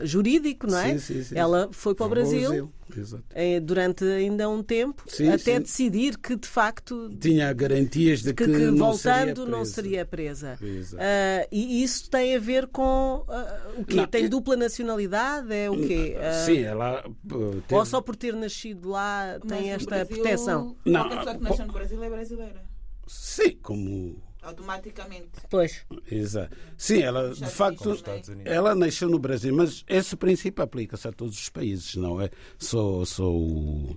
jurídico, 0.00 0.66
não 0.66 0.78
é? 0.78 0.92
Sim, 0.92 0.98
sim, 0.98 1.22
sim. 1.22 1.38
Ela 1.38 1.68
foi 1.70 1.94
para 1.94 2.06
o 2.06 2.08
Foi 2.08 2.16
para 2.18 2.24
o 2.26 2.30
Brasil, 2.30 2.48
Brasil, 2.48 2.72
exato. 3.00 3.24
eh, 3.34 3.60
durante 3.60 4.04
ainda 4.04 4.48
um 4.48 4.62
tempo, 4.62 5.02
Sim, 5.06 5.28
até 5.28 5.56
sim. 5.56 5.60
decidir 5.60 6.18
que 6.18 6.36
de 6.36 6.48
facto 6.48 7.10
Tinha 7.20 7.52
garantias 7.52 8.22
de 8.22 8.32
que, 8.34 8.44
que, 8.46 8.52
que 8.52 8.58
não 8.66 8.76
voltando 8.92 9.36
seria 9.40 9.46
não 9.46 9.64
seria 9.64 10.04
presa. 10.06 10.58
Ah, 10.98 11.46
e 11.50 11.82
isso 11.82 12.08
tem 12.10 12.34
a 12.36 12.38
ver 12.38 12.66
com 12.68 13.24
ah, 13.28 13.70
o 13.78 13.84
quê? 13.84 13.96
Não, 13.96 14.06
tem 14.06 14.24
eu- 14.24 14.30
dupla 14.30 14.56
nacionalidade? 14.56 15.52
É 15.52 15.70
o 15.70 15.76
quê? 15.86 16.16
Ah, 16.20 16.44
Sim, 16.44 16.58
ela 16.62 17.06
uh, 17.06 17.60
teve- 17.62 17.74
Ou 17.74 17.84
só 17.86 18.00
por 18.00 18.16
ter 18.16 18.34
nascido 18.34 18.88
lá 18.90 19.38
Mas 19.44 19.48
tem 19.58 19.68
no 19.70 19.74
esta 19.76 19.86
Brasil, 19.90 20.16
proteção? 20.16 20.76
Não, 20.84 21.00
Qualquer 21.02 21.16
pessoa 21.18 21.34
que 21.36 21.42
nasceu 21.42 21.66
no 21.66 21.72
Brasil 21.72 22.02
é 22.02 22.10
brasileira. 22.10 22.62
Sim, 23.06 23.58
como. 23.62 24.22
Automaticamente. 24.44 25.28
Pois. 25.50 25.84
Exato. 26.10 26.56
Sim, 26.76 27.00
ela 27.02 27.34
de 27.34 27.46
facto. 27.46 27.88
Unidos. 27.90 28.28
Ela 28.44 28.74
nasceu 28.74 29.08
no 29.08 29.18
Brasil, 29.18 29.54
mas 29.54 29.84
esse 29.88 30.14
princípio 30.16 30.62
aplica-se 30.62 31.08
a 31.08 31.12
todos 31.12 31.38
os 31.38 31.48
países, 31.48 31.94
não 31.96 32.20
é? 32.20 32.30
Só, 32.58 33.04
só, 33.04 33.30
o- 33.30 33.96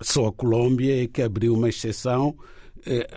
só 0.00 0.26
a 0.28 0.32
Colômbia 0.32 1.04
é 1.04 1.06
que 1.06 1.22
abriu 1.22 1.54
uma 1.54 1.68
exceção 1.68 2.36
eh, 2.84 3.08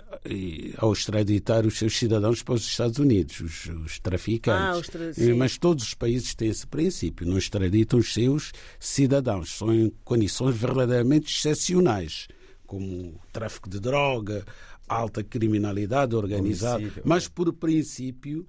ao 0.78 0.92
extraditar 0.92 1.66
os 1.66 1.76
seus 1.76 1.96
cidadãos 1.98 2.40
para 2.42 2.54
os 2.54 2.64
Estados 2.64 2.98
Unidos, 2.98 3.40
os, 3.40 3.66
os 3.84 3.98
traficantes. 3.98 4.76
Ah, 4.76 4.78
os 4.78 4.86
tra- 4.88 5.12
sim. 5.12 5.32
Mas 5.34 5.58
todos 5.58 5.82
os 5.84 5.94
países 5.94 6.34
têm 6.36 6.48
esse 6.50 6.66
princípio, 6.66 7.26
não 7.26 7.36
extraditam 7.36 7.98
os 7.98 8.12
seus 8.14 8.52
cidadãos. 8.78 9.50
São 9.56 9.74
em 9.74 9.90
condições 10.04 10.56
verdadeiramente 10.56 11.36
excepcionais, 11.36 12.28
como 12.64 13.20
tráfico 13.32 13.68
de 13.68 13.80
droga, 13.80 14.44
alta 14.88 15.22
criminalidade 15.24 16.14
organizada. 16.14 16.76
Homicídio. 16.78 17.02
Mas, 17.04 17.28
por 17.28 17.52
princípio, 17.52 18.46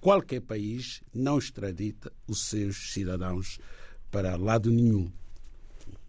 qualquer 0.00 0.40
país 0.40 1.00
não 1.14 1.38
extradita 1.38 2.12
os 2.28 2.46
seus 2.46 2.92
cidadãos 2.92 3.58
para 4.10 4.36
lado 4.36 4.70
nenhum. 4.70 5.10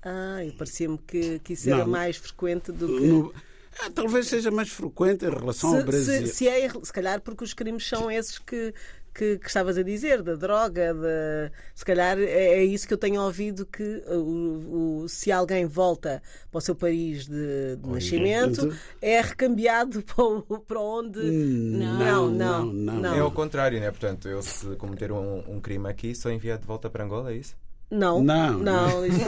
Ah, 0.02 0.44
e 0.46 0.52
parecia-me 0.52 0.98
que, 1.00 1.40
que 1.40 1.54
isso 1.54 1.68
era 1.70 1.80
Não. 1.80 1.88
mais 1.88 2.18
frequente 2.18 2.72
do 2.72 2.88
que. 2.88 3.08
No- 3.08 3.34
Ah, 3.80 3.90
talvez 3.90 4.28
seja 4.28 4.50
mais 4.52 4.70
frequente 4.70 5.26
em 5.26 5.30
relação 5.30 5.72
ao 5.74 5.80
Se, 5.80 5.84
Brasil. 5.86 6.28
se, 6.28 6.34
se 6.34 6.48
é, 6.48 6.70
se 6.70 6.94
calhar 6.94 7.20
porque 7.20 7.44
os 7.44 7.54
crimes 7.54 7.86
são 7.86 8.10
esses 8.10 8.40
que, 8.40 8.74
que, 9.16 9.38
que 9.40 9.48
estavas 9.48 9.78
a 9.78 9.84
dizer, 9.84 10.22
da 10.22 10.36
droga, 10.36 10.94
de, 10.94 11.52
se 11.74 11.86
calhar 11.86 12.18
é, 12.20 12.24
é 12.60 12.64
isso 12.66 12.88
que 12.88 12.94
eu 12.94 12.98
tenho 12.98 13.22
ouvido 13.22 13.66
que 13.66 14.04
o, 14.08 15.04
o- 15.04 15.10
se 15.10 15.32
alguém 15.32 15.66
volta 15.66 16.22
para 16.52 16.58
o 16.58 16.62
seu 16.62 16.76
país 16.76 17.26
de, 17.28 17.78
de 17.78 17.90
nascimento, 17.90 18.62
é 19.02 19.22
recambiado 19.22 20.04
para, 20.06 20.24
o- 20.24 20.42
para 20.60 20.80
onde. 20.80 21.20
Não, 21.20 22.30
não, 22.30 22.66
não. 22.66 23.16
É 23.16 23.20
ao 23.20 23.32
contrário, 23.32 23.80
né? 23.80 23.90
Portanto, 23.90 24.28
eu 24.28 24.42
se 24.42 24.76
cometer 24.76 25.12
um, 25.12 25.40
um 25.56 25.60
crime 25.62 25.90
aqui, 25.90 26.14
sou 26.14 26.32
enviado 26.32 26.62
de 26.62 26.68
volta 26.68 26.90
para 26.90 27.04
Angola, 27.04 27.32
é 27.32 27.36
isso? 27.36 27.56
Não, 27.96 28.22
Não, 28.24 28.54
não, 28.60 29.06
isso 29.06 29.20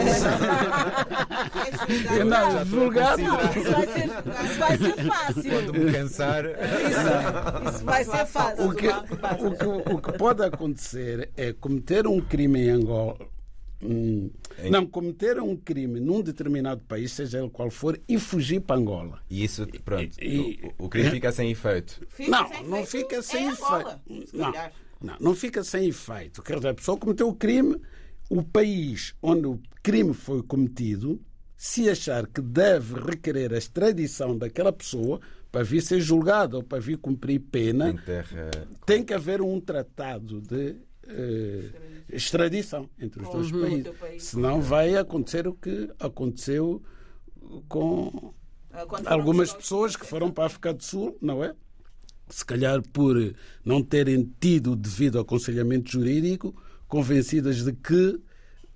não, 2.25 2.47
estou 2.49 2.59
a 2.59 2.63
julgado. 2.65 3.21
não, 3.21 3.39
isso 3.39 3.71
vai 3.71 3.87
ser, 3.87 4.05
isso 4.05 4.59
vai 4.59 4.77
ser 4.77 5.05
fácil. 5.05 5.43
Quando 5.51 5.73
me 5.73 5.91
cansar. 5.91 6.45
Isso, 6.45 7.69
isso 7.75 7.85
vai 7.85 8.03
ser 8.03 8.25
fácil. 8.25 8.65
O 8.67 8.75
que, 8.75 8.87
o, 8.87 9.51
que, 9.83 9.91
o 9.93 10.01
que 10.01 10.11
pode 10.17 10.43
acontecer 10.43 11.29
é 11.37 11.53
cometer 11.53 12.07
um 12.07 12.19
crime 12.21 12.59
em 12.61 12.69
Angola. 12.69 13.17
hum, 13.81 14.29
Não, 14.69 14.85
cometer 14.85 15.39
um 15.39 15.55
crime 15.55 15.99
num 15.99 16.21
determinado 16.21 16.81
país, 16.81 17.11
seja 17.11 17.39
ele 17.39 17.49
qual 17.49 17.69
for, 17.69 17.99
e 18.07 18.17
fugir 18.19 18.59
para 18.61 18.75
Angola. 18.75 19.19
E 19.29 19.43
isso, 19.43 19.65
pronto, 19.83 20.17
E- 20.21 20.73
o, 20.79 20.85
o 20.85 20.89
crime 20.89 21.09
fica 21.11 21.31
sem 21.31 21.51
efeito. 21.51 22.01
Fica 22.09 22.31
não, 22.31 22.47
sem 22.47 22.63
não 22.67 22.77
efeito 22.79 23.07
fica 23.07 23.21
sem 23.21 23.47
efeito. 23.49 23.99
se 24.25 24.35
Não, 24.37 24.51
não, 25.01 25.15
não 25.19 25.35
fica 25.35 25.63
sem 25.63 25.87
efeito. 25.87 26.41
Quer 26.41 26.55
dizer, 26.57 26.69
a 26.69 26.73
pessoa 26.73 26.97
cometeu 26.97 27.29
o 27.29 27.35
crime, 27.35 27.79
o 28.29 28.43
país 28.43 29.13
onde 29.21 29.47
o 29.47 29.59
crime 29.83 30.13
foi 30.13 30.43
cometido, 30.43 31.19
se 31.55 31.89
achar 31.89 32.27
que 32.27 32.41
deve 32.41 32.93
requerer 32.99 33.53
a 33.53 33.57
extradição 33.57 34.37
daquela 34.37 34.71
pessoa 34.71 35.19
para 35.51 35.63
vir 35.63 35.81
ser 35.81 35.99
julgado 36.01 36.57
ou 36.57 36.63
para 36.63 36.79
vir 36.79 36.97
cumprir 36.97 37.39
pena, 37.39 37.93
terra. 38.05 38.51
tem 38.85 39.03
que 39.03 39.13
haver 39.13 39.41
um 39.41 39.59
tratado 39.59 40.41
de 40.41 40.75
eh, 41.07 41.69
extradição 42.09 42.89
entre 42.99 43.23
os 43.23 43.29
dois 43.29 43.51
países. 43.51 43.85
outro 43.87 43.93
país. 43.93 44.23
Senão 44.23 44.61
vai 44.61 44.95
acontecer 44.95 45.47
o 45.47 45.53
que 45.53 45.89
aconteceu 45.99 46.81
com 47.67 48.33
Ah, 48.71 48.85
algumas 49.13 49.53
pessoas 49.53 49.95
que 49.95 50.05
foram 50.05 50.29
para 50.29 50.43
a 50.43 50.47
África 50.47 50.73
do 50.73 50.83
Sul, 50.83 51.17
não 51.21 51.43
é? 51.43 51.55
Se 52.29 52.45
calhar 52.45 52.81
por 52.91 53.15
não 53.63 53.81
terem 53.81 54.31
tido 54.39 54.75
devido 54.75 55.17
aconselhamento 55.17 55.89
jurídico, 55.89 56.53
convencidas 56.87 57.63
de 57.63 57.73
que 57.73 58.19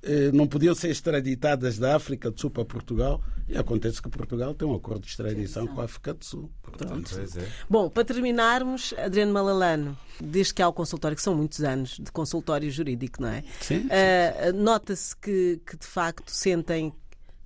eh, 0.04 0.32
não 0.34 0.48
podiam 0.48 0.74
ser 0.74 0.90
extraditadas 0.90 1.78
da 1.78 1.96
África 1.96 2.32
do 2.32 2.40
Sul 2.40 2.50
para 2.50 2.66
Portugal, 2.66 3.22
e 3.48 3.58
acontece 3.58 4.02
que 4.02 4.10
Portugal 4.10 4.54
tem 4.56 4.68
um 4.68 4.74
acordo 4.74 5.02
de 5.02 5.10
extradição 5.10 5.68
com 5.68 5.82
a 5.82 5.84
África 5.84 6.14
do 6.14 6.26
Sul. 6.26 6.50
Portanto, 6.62 7.20
é. 7.20 7.48
Bom, 7.70 7.90
para 7.90 8.06
terminarmos, 8.06 8.94
Adriano 8.98 9.32
Malalano, 9.34 9.98
desde 10.20 10.54
que 10.54 10.62
há 10.62 10.68
o 10.68 10.74
consultório, 10.74 11.16
que 11.16 11.22
são 11.22 11.36
muitos 11.36 11.62
anos 11.64 11.98
de 12.00 12.12
consultório 12.12 12.72
jurídico, 12.72 13.22
não 13.22 13.30
é? 13.30 13.44
Sim, 13.60 13.82
sim, 13.82 13.88
Ah, 13.92 14.52
Nota-se 14.54 15.16
que, 15.16 15.62
que 15.66 15.78
de 15.78 15.86
facto 15.86 16.32
sentem 16.32 16.94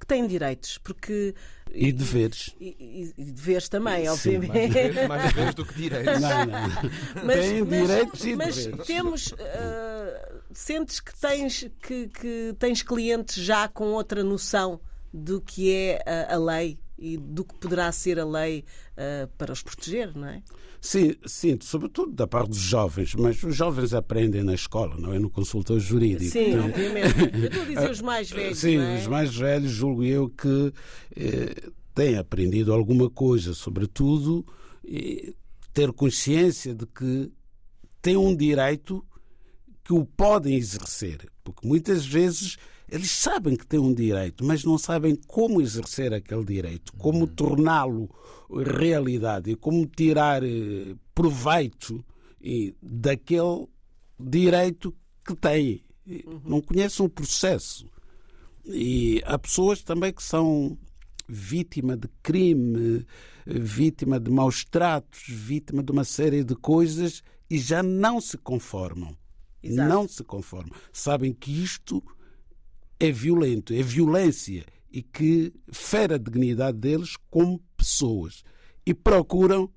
que 0.06 0.14
têm 0.14 0.28
direitos, 0.28 0.78
porque. 0.78 1.34
e 1.74 1.92
deveres. 1.92 2.56
E, 2.60 3.14
e- 3.18 3.24
deveres 3.24 3.68
também, 3.68 4.04
Sim, 4.06 4.10
obviamente. 4.38 4.48
Mais 4.54 4.74
deveres, 4.74 5.08
mais 5.08 5.24
deveres 5.34 5.56
do 5.56 5.66
que 5.66 5.74
direitos. 5.74 6.22
Não, 6.22 6.46
não. 6.46 6.60
Mas- 7.26 7.40
Tem 7.40 7.64
mas- 7.64 7.88
direitos 7.88 8.26
e 8.26 8.36
mas 8.36 8.56
deveres. 8.56 8.86
temos. 8.88 9.34
ah, 9.40 10.32
sentes 10.54 11.00
que 11.00 11.20
tens, 11.20 11.68
que, 11.82 12.08
que 12.08 12.56
tens 12.60 12.82
clientes 12.82 13.36
já 13.44 13.68
com 13.68 13.86
outra 13.94 14.24
noção 14.24 14.80
do 15.14 15.42
que 15.42 15.72
é 15.74 16.04
a, 16.06 16.36
a 16.36 16.38
lei 16.38 16.80
e 16.98 17.18
do 17.18 17.44
que 17.44 17.56
poderá 17.56 17.92
ser 17.92 18.20
a 18.20 18.26
lei 18.26 18.64
ah, 18.96 19.28
para 19.38 19.52
os 19.52 19.62
proteger, 19.64 20.16
não 20.16 20.28
é? 20.28 20.42
Sim, 20.86 21.16
sinto, 21.26 21.66
sobretudo 21.66 22.12
da 22.12 22.28
parte 22.28 22.50
dos 22.50 22.60
jovens, 22.60 23.16
mas 23.16 23.42
os 23.42 23.56
jovens 23.56 23.92
aprendem 23.92 24.44
na 24.44 24.54
escola, 24.54 24.96
não 25.00 25.12
é? 25.12 25.18
No 25.18 25.32
consultor 25.32 25.80
jurídico. 25.80 26.32
Sim, 26.32 26.52
Então, 26.52 26.66
obviamente. 26.68 27.20
Eu 27.34 27.46
estou 27.48 27.62
a 27.64 27.66
dizer 27.66 27.90
os 27.90 28.02
mais 28.02 28.30
velhos. 28.32 28.60
Sim, 28.60 28.78
é? 28.78 29.00
os 29.00 29.08
mais 29.08 29.36
velhos, 29.36 29.72
julgo 29.72 30.04
eu 30.04 30.30
que 30.30 30.72
eh, 31.16 31.72
têm 31.96 32.18
aprendido 32.20 32.72
alguma 32.72 33.10
coisa, 33.10 33.56
sobretudo 33.56 34.46
ter 35.74 35.92
consciência 35.92 36.76
de 36.76 36.86
que 36.86 37.32
têm 38.00 38.16
um 38.16 38.36
direito 38.36 39.04
que 39.84 39.92
o 39.92 40.06
podem 40.06 40.56
exercer, 40.56 41.28
porque 41.44 41.68
muitas 41.68 42.06
vezes 42.06 42.58
eles 42.90 43.12
sabem 43.12 43.56
que 43.56 43.66
têm 43.66 43.80
um 43.80 43.94
direito, 43.94 44.44
mas 44.44 44.64
não 44.64 44.78
sabem 44.78 45.16
como 45.28 45.62
exercer 45.62 46.14
aquele 46.14 46.46
direito, 46.46 46.94
como 46.94 47.28
torná-lo 47.28 48.10
realidade 48.50 49.52
e 49.52 49.56
como 49.56 49.86
tirar 49.86 50.44
eh, 50.44 50.96
proveito 51.14 52.04
daquele 52.82 53.68
direito 54.20 54.96
que 55.26 55.36
têm. 55.36 55.84
E 56.06 56.24
Não 56.44 56.62
conhecem 56.62 57.06
o 57.06 57.10
processo. 57.10 57.90
E 58.66 59.22
há 59.26 59.38
pessoas 59.38 59.82
também 59.82 60.14
que 60.14 60.24
são 60.24 60.78
vítima 61.28 61.98
de 61.98 62.08
crime, 62.22 63.06
vítima 63.46 64.20
de 64.20 64.30
maus 64.30 64.64
tratos, 64.64 65.24
vítima 65.28 65.82
de 65.82 65.92
uma 65.92 66.04
série 66.04 66.44
de 66.44 66.56
coisas 66.56 67.24
e 67.50 67.58
já 67.58 67.82
não 67.82 68.22
se 68.22 68.38
conformam. 68.38 69.16
Exato. 69.62 69.90
Não 69.90 70.08
se 70.08 70.24
conformam. 70.24 70.76
Sabem 70.94 71.34
que 71.34 71.52
isto 71.52 72.04
é 73.00 73.12
violento, 73.12 73.74
é 73.74 73.82
violência 73.82 74.66
e 74.92 75.02
que 75.02 75.54
fere 75.72 76.14
a 76.14 76.18
dignidade 76.18 76.78
deles 76.78 77.16
como 77.30 77.62
pessoas. 77.76 78.44
E 78.86 78.94
procuram, 78.94 79.70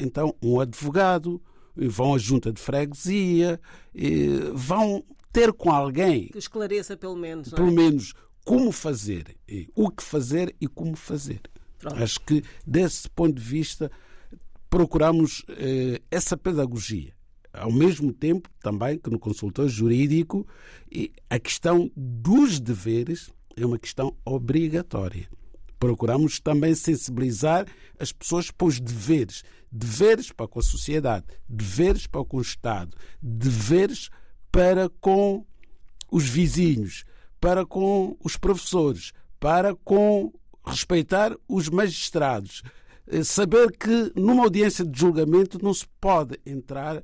então, 0.00 0.34
um 0.42 0.60
advogado, 0.60 1.42
e 1.76 1.88
vão 1.88 2.14
à 2.14 2.18
junta 2.18 2.52
de 2.52 2.60
freguesia, 2.60 3.60
e 3.94 4.28
vão 4.54 5.04
ter 5.32 5.52
com 5.52 5.70
alguém 5.70 6.28
Que 6.28 6.38
esclareça 6.38 6.96
pelo 6.96 7.16
menos. 7.16 7.52
É? 7.52 7.56
pelo 7.56 7.70
menos 7.70 8.14
como 8.44 8.72
fazer, 8.72 9.36
e 9.46 9.68
o 9.74 9.90
que 9.90 10.02
fazer 10.02 10.54
e 10.60 10.66
como 10.66 10.96
fazer. 10.96 11.42
Pronto. 11.78 12.02
Acho 12.02 12.20
que 12.20 12.42
desse 12.66 13.10
ponto 13.10 13.34
de 13.34 13.42
vista 13.42 13.90
procuramos 14.70 15.44
eh, 15.48 16.00
essa 16.10 16.36
pedagogia. 16.36 17.15
Ao 17.56 17.72
mesmo 17.72 18.12
tempo, 18.12 18.48
também 18.60 18.98
que 18.98 19.10
no 19.10 19.18
consultor 19.18 19.68
jurídico, 19.68 20.46
a 21.28 21.38
questão 21.38 21.90
dos 21.96 22.60
deveres 22.60 23.30
é 23.56 23.64
uma 23.64 23.78
questão 23.78 24.14
obrigatória. 24.24 25.28
Procuramos 25.78 26.40
também 26.40 26.74
sensibilizar 26.74 27.66
as 27.98 28.12
pessoas 28.12 28.50
para 28.50 28.66
os 28.66 28.80
deveres. 28.80 29.42
Deveres 29.70 30.32
para 30.32 30.48
com 30.48 30.58
a 30.58 30.62
sociedade, 30.62 31.26
deveres 31.48 32.06
para 32.06 32.24
com 32.24 32.38
o 32.38 32.42
Estado, 32.42 32.96
deveres 33.20 34.08
para 34.50 34.88
com 35.00 35.44
os 36.10 36.28
vizinhos, 36.28 37.04
para 37.40 37.66
com 37.66 38.16
os 38.24 38.36
professores, 38.36 39.12
para 39.38 39.74
com 39.74 40.32
respeitar 40.66 41.36
os 41.48 41.68
magistrados. 41.68 42.62
Eh, 43.06 43.22
Saber 43.22 43.70
que 43.76 44.12
numa 44.16 44.44
audiência 44.44 44.84
de 44.84 44.98
julgamento 44.98 45.62
não 45.62 45.74
se 45.74 45.86
pode 46.00 46.40
entrar 46.46 47.02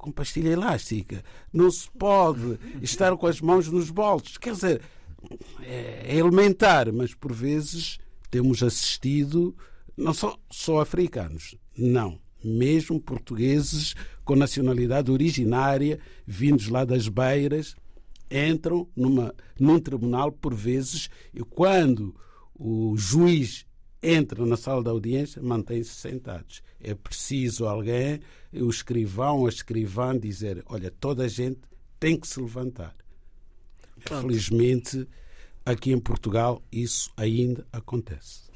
com 0.00 0.10
pastilha 0.10 0.48
elástica, 0.48 1.22
não 1.52 1.70
se 1.70 1.88
pode 1.90 2.58
estar 2.80 3.14
com 3.16 3.26
as 3.26 3.40
mãos 3.40 3.68
nos 3.68 3.90
bolsos. 3.90 4.38
Quer 4.38 4.54
dizer, 4.54 4.82
é 5.62 6.16
elementar, 6.16 6.90
mas 6.92 7.14
por 7.14 7.32
vezes 7.32 7.98
temos 8.30 8.62
assistido, 8.62 9.54
não 9.96 10.14
só, 10.14 10.36
só 10.50 10.80
africanos, 10.80 11.54
não, 11.76 12.18
mesmo 12.42 12.98
portugueses 12.98 13.94
com 14.24 14.34
nacionalidade 14.34 15.10
originária, 15.10 16.00
vindos 16.26 16.68
lá 16.68 16.84
das 16.84 17.06
beiras, 17.06 17.76
entram 18.30 18.88
numa, 18.96 19.34
num 19.58 19.78
tribunal 19.78 20.32
por 20.32 20.54
vezes 20.54 21.10
e 21.34 21.40
quando 21.40 22.14
o 22.54 22.96
juiz 22.96 23.66
entra 24.02 24.44
na 24.46 24.56
sala 24.56 24.82
da 24.82 24.90
audiência, 24.90 25.42
mantém-se 25.42 25.90
sentados. 25.90 26.62
É 26.80 26.94
preciso 26.94 27.66
alguém, 27.66 28.20
o 28.52 28.68
escrivão, 28.68 29.46
a 29.46 29.48
escrivã, 29.48 30.18
dizer: 30.18 30.62
olha, 30.66 30.90
toda 30.90 31.24
a 31.24 31.28
gente 31.28 31.60
tem 31.98 32.18
que 32.18 32.26
se 32.26 32.40
levantar. 32.40 32.94
Felizmente, 33.98 35.06
aqui 35.64 35.92
em 35.92 35.98
Portugal, 35.98 36.62
isso 36.72 37.10
ainda 37.16 37.66
acontece. 37.72 38.48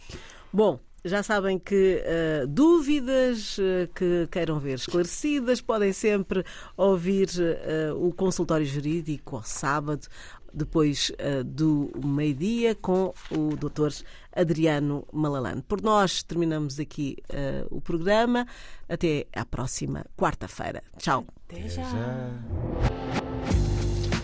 Bom, 0.53 0.81
já 1.05 1.23
sabem 1.23 1.59
que 1.59 2.03
eh, 2.03 2.47
dúvidas 2.49 3.59
eh, 3.59 3.89
que 3.95 4.27
queiram 4.31 4.59
ver 4.59 4.77
esclarecidas 4.77 5.61
podem 5.61 5.93
sempre 5.93 6.43
ouvir 6.79 7.29
eh, 7.39 7.93
o 7.95 8.11
consultório 8.11 8.65
jurídico 8.65 9.37
ao 9.37 9.43
sábado, 9.43 10.07
depois 10.55 11.11
eh, 11.19 11.43
do 11.43 11.91
meio-dia, 12.05 12.75
com 12.75 13.13
o 13.31 13.57
Dr. 13.57 13.93
Adriano 14.35 15.07
Malalane. 15.13 15.63
Por 15.63 15.83
nós 15.83 16.23
terminamos 16.23 16.79
aqui 16.79 17.17
eh, 17.29 17.67
o 17.71 17.81
programa. 17.81 18.47
Até 18.89 19.27
à 19.35 19.45
próxima 19.45 20.05
quarta-feira. 20.17 20.83
Tchau. 20.99 21.25
Até. 21.49 21.69
Já. 21.69 21.85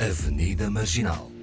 Avenida 0.00 0.70
Marginal 0.70 1.39